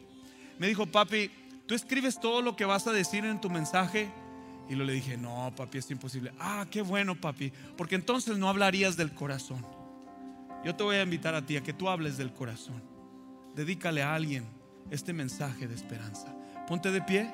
Me 0.60 0.68
dijo, 0.68 0.86
papi, 0.86 1.30
tú 1.66 1.76
escribes 1.76 2.20
todo 2.20 2.42
lo 2.42 2.56
que 2.56 2.66
vas 2.66 2.88
a 2.88 2.92
decir 2.92 3.26
en 3.26 3.42
tu 3.42 3.50
mensaje. 3.50 4.10
Y 4.70 4.76
le 4.76 4.92
dije, 4.92 5.18
no, 5.18 5.54
papi, 5.56 5.78
es 5.78 5.92
imposible. 5.92 6.32
Ah, 6.40 6.66
qué 6.72 6.82
bueno, 6.82 7.20
papi, 7.20 7.52
porque 7.78 7.96
entonces 7.96 8.38
no 8.38 8.50
hablarías 8.50 8.98
del 8.98 9.14
corazón. 9.14 9.66
Yo 10.64 10.76
te 10.76 10.84
voy 10.84 10.96
a 10.96 11.04
invitar 11.04 11.36
a 11.36 11.46
ti 11.46 11.58
a 11.58 11.62
que 11.62 11.74
tú 11.74 11.90
hables 11.90 12.18
del 12.18 12.34
corazón. 12.34 12.82
Dedícale 13.54 14.02
a 14.02 14.16
alguien 14.16 14.46
este 14.90 15.14
mensaje 15.14 15.68
de 15.68 15.76
esperanza. 15.76 16.36
Ponte 16.68 16.92
de 16.92 17.02
pie. 17.02 17.32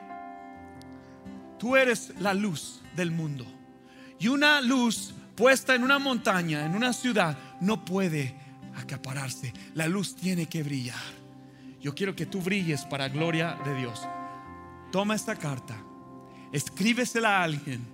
Tú 1.57 1.77
eres 1.77 2.13
la 2.19 2.33
luz 2.33 2.81
del 2.95 3.11
mundo. 3.11 3.45
Y 4.19 4.27
una 4.27 4.59
luz 4.59 5.13
puesta 5.35 5.73
en 5.73 5.83
una 5.83 5.99
montaña, 5.99 6.65
en 6.65 6.75
una 6.75 6.91
ciudad, 6.91 7.37
no 7.61 7.85
puede 7.85 8.35
acapararse. 8.75 9.53
La 9.73 9.87
luz 9.87 10.15
tiene 10.15 10.47
que 10.47 10.63
brillar. 10.63 11.21
Yo 11.79 11.95
quiero 11.95 12.15
que 12.15 12.25
tú 12.25 12.41
brilles 12.41 12.85
para 12.85 13.09
gloria 13.09 13.57
de 13.65 13.75
Dios. 13.75 14.01
Toma 14.91 15.15
esta 15.15 15.35
carta, 15.35 15.75
escríbesela 16.51 17.39
a 17.39 17.43
alguien 17.43 17.85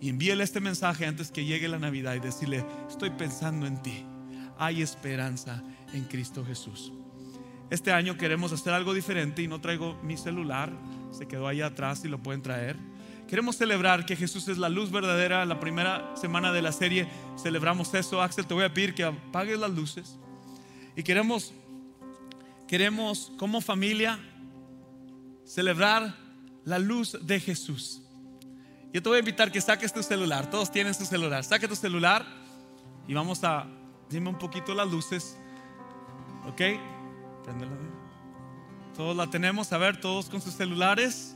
y 0.00 0.08
envíele 0.08 0.44
este 0.44 0.60
mensaje 0.60 1.06
antes 1.06 1.30
que 1.30 1.44
llegue 1.44 1.68
la 1.68 1.78
Navidad 1.78 2.14
y 2.14 2.20
decirle, 2.20 2.64
estoy 2.88 3.10
pensando 3.10 3.66
en 3.66 3.82
ti. 3.82 4.04
Hay 4.58 4.82
esperanza 4.82 5.62
en 5.92 6.04
Cristo 6.04 6.44
Jesús. 6.44 6.92
Este 7.70 7.92
año 7.92 8.16
queremos 8.16 8.52
hacer 8.52 8.72
algo 8.72 8.94
diferente 8.94 9.42
y 9.42 9.48
no 9.48 9.60
traigo 9.60 9.98
mi 10.02 10.16
celular, 10.16 10.72
se 11.10 11.26
quedó 11.26 11.48
ahí 11.48 11.60
atrás 11.60 12.04
y 12.04 12.08
lo 12.08 12.22
pueden 12.22 12.42
traer. 12.42 12.76
Queremos 13.28 13.56
celebrar 13.56 14.04
que 14.06 14.16
Jesús 14.16 14.48
es 14.48 14.58
la 14.58 14.68
luz 14.68 14.90
verdadera. 14.90 15.44
La 15.44 15.58
primera 15.58 16.14
semana 16.16 16.52
de 16.52 16.62
la 16.62 16.72
serie 16.72 17.08
celebramos 17.42 17.92
eso. 17.94 18.22
Axel, 18.22 18.46
te 18.46 18.54
voy 18.54 18.64
a 18.64 18.72
pedir 18.72 18.94
que 18.94 19.04
apagues 19.04 19.58
las 19.58 19.70
luces. 19.70 20.18
Y 20.96 21.02
queremos, 21.02 21.52
queremos 22.68 23.32
como 23.36 23.60
familia 23.60 24.18
celebrar 25.44 26.14
la 26.64 26.78
luz 26.78 27.18
de 27.20 27.40
Jesús. 27.40 28.00
Yo 28.92 29.02
te 29.02 29.08
voy 29.08 29.16
a 29.16 29.18
invitar 29.18 29.50
que 29.50 29.60
saques 29.60 29.92
tu 29.92 30.02
celular. 30.02 30.48
Todos 30.48 30.70
tienen 30.70 30.94
su 30.94 31.04
celular. 31.04 31.42
Saque 31.42 31.66
tu 31.66 31.74
celular 31.74 32.24
y 33.08 33.14
vamos 33.14 33.42
a, 33.42 33.66
dime 34.08 34.28
un 34.28 34.38
poquito 34.38 34.72
las 34.72 34.88
luces. 34.88 35.36
¿Ok? 36.46 36.60
Todos 38.96 39.16
la 39.16 39.26
tenemos. 39.28 39.72
A 39.72 39.78
ver, 39.78 40.00
todos 40.00 40.30
con 40.30 40.40
sus 40.40 40.54
celulares. 40.54 41.34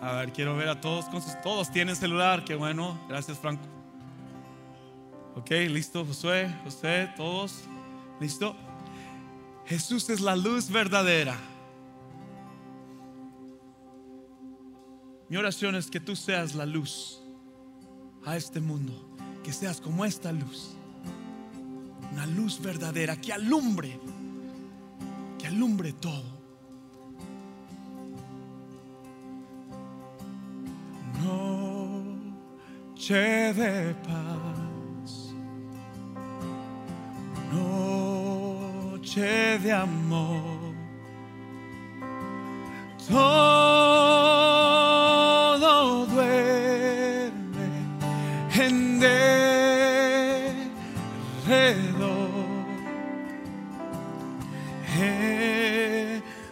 A 0.00 0.12
ver, 0.12 0.32
quiero 0.32 0.54
ver 0.56 0.68
a 0.68 0.80
todos 0.80 1.06
con 1.06 1.22
sus. 1.22 1.40
Todos 1.40 1.70
tienen 1.70 1.96
celular. 1.96 2.44
Qué 2.44 2.54
bueno. 2.54 2.98
Gracias, 3.08 3.38
Franco. 3.38 3.64
Ok, 5.36 5.50
listo, 5.68 6.04
Josué, 6.04 6.54
José, 6.64 7.10
todos. 7.16 7.62
¿Listo? 8.20 8.56
Jesús 9.66 10.08
es 10.10 10.20
la 10.20 10.36
luz 10.36 10.70
verdadera. 10.70 11.36
Mi 15.28 15.36
oración 15.36 15.74
es 15.74 15.90
que 15.90 15.98
tú 15.98 16.14
seas 16.14 16.54
la 16.54 16.64
luz 16.66 17.20
a 18.24 18.36
este 18.36 18.60
mundo, 18.60 18.92
que 19.42 19.52
seas 19.52 19.80
como 19.80 20.04
esta 20.04 20.30
luz, 20.30 20.76
una 22.12 22.26
luz 22.26 22.60
verdadera 22.60 23.20
que 23.20 23.32
alumbre, 23.32 23.98
que 25.38 25.48
alumbre 25.48 25.92
todo. 25.94 26.36
Noche 31.24 33.14
de 33.14 33.94
paz, 33.94 34.55
noche 39.16 39.58
de 39.58 39.72
amor. 39.72 40.74
Todo 43.08 43.16
duerme 46.06 47.32
en 48.54 49.00
derredor. 49.00 49.36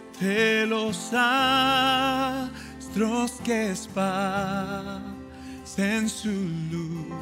Entre 0.07 0.65
los 0.67 1.11
astros 1.13 2.21
que 3.43 3.71
esparcen 3.71 5.03
su 6.09 6.31
luz. 6.71 7.13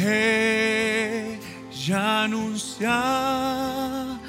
Ve 0.00 0.47
ya 0.47 0.47
anunciando 2.28 4.20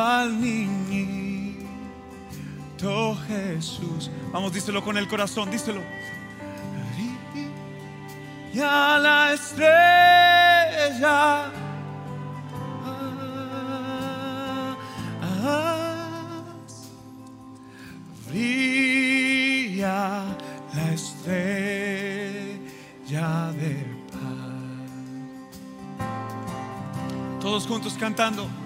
al 0.00 0.40
niñito 0.40 1.66
Jesús. 3.28 4.10
Vamos, 4.32 4.52
díselo 4.54 4.82
con 4.82 4.96
el 4.96 5.06
corazón, 5.06 5.50
díselo. 5.50 5.82
Y 8.52 8.60
a 8.60 8.98
la 8.98 9.34
estrella. 9.34 10.34
Cantando. 27.92 28.63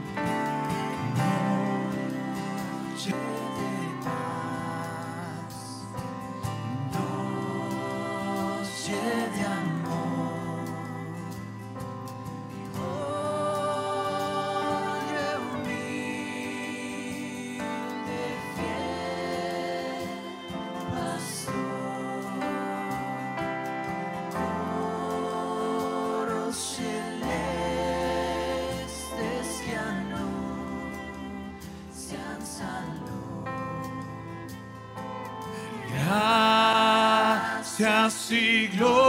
Gracias 37.89 38.33
y 38.33 38.69
glorias 38.69 39.08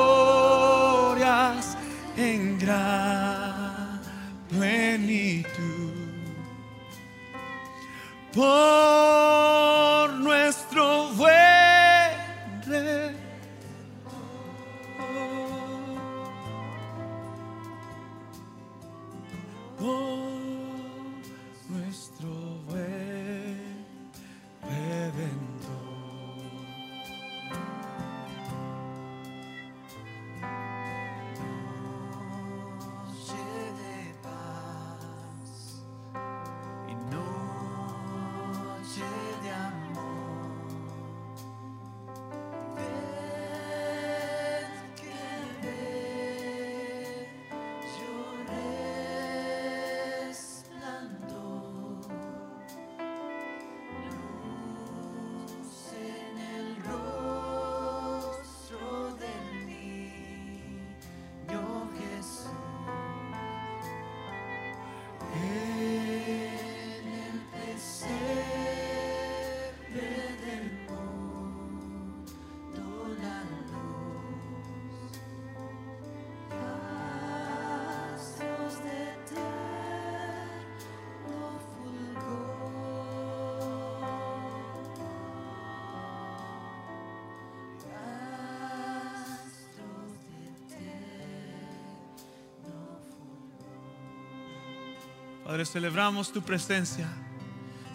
Padre, 95.49 95.65
celebramos 95.65 96.31
tu 96.31 96.43
presencia. 96.43 97.07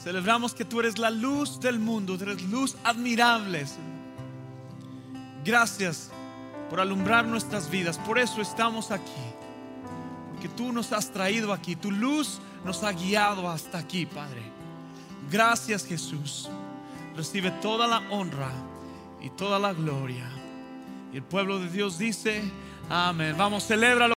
Celebramos 0.03 0.53
que 0.55 0.65
tú 0.65 0.81
eres 0.81 0.99
la 0.99 1.09
luz 1.09 1.61
del 1.61 1.79
mundo, 1.79 2.19
eres 2.21 2.43
luz 2.43 2.77
admirable. 2.83 3.65
Gracias 5.45 6.11
por 6.69 6.81
alumbrar 6.81 7.25
nuestras 7.25 7.71
vidas. 7.71 7.97
Por 7.97 8.19
eso 8.19 8.41
estamos 8.41 8.91
aquí. 8.91 9.23
Porque 10.33 10.49
tú 10.49 10.73
nos 10.73 10.93
has 10.93 11.13
traído 11.13 11.53
aquí. 11.53 11.77
Tu 11.77 11.93
luz 11.93 12.41
nos 12.65 12.83
ha 12.83 12.91
guiado 12.91 13.49
hasta 13.49 13.79
aquí, 13.79 14.05
Padre. 14.05 14.43
Gracias, 15.31 15.87
Jesús. 15.87 16.51
Recibe 17.15 17.53
toda 17.53 17.87
la 17.87 17.99
honra 18.11 18.51
y 19.23 19.31
toda 19.31 19.61
la 19.61 19.73
gloria. 19.73 20.29
Y 21.13 21.19
el 21.19 21.23
pueblo 21.23 21.61
de 21.61 21.71
Dios 21.71 21.99
dice, 21.99 22.43
amén. 22.91 23.37
Vamos, 23.39 23.65
celébralo. 23.65 24.13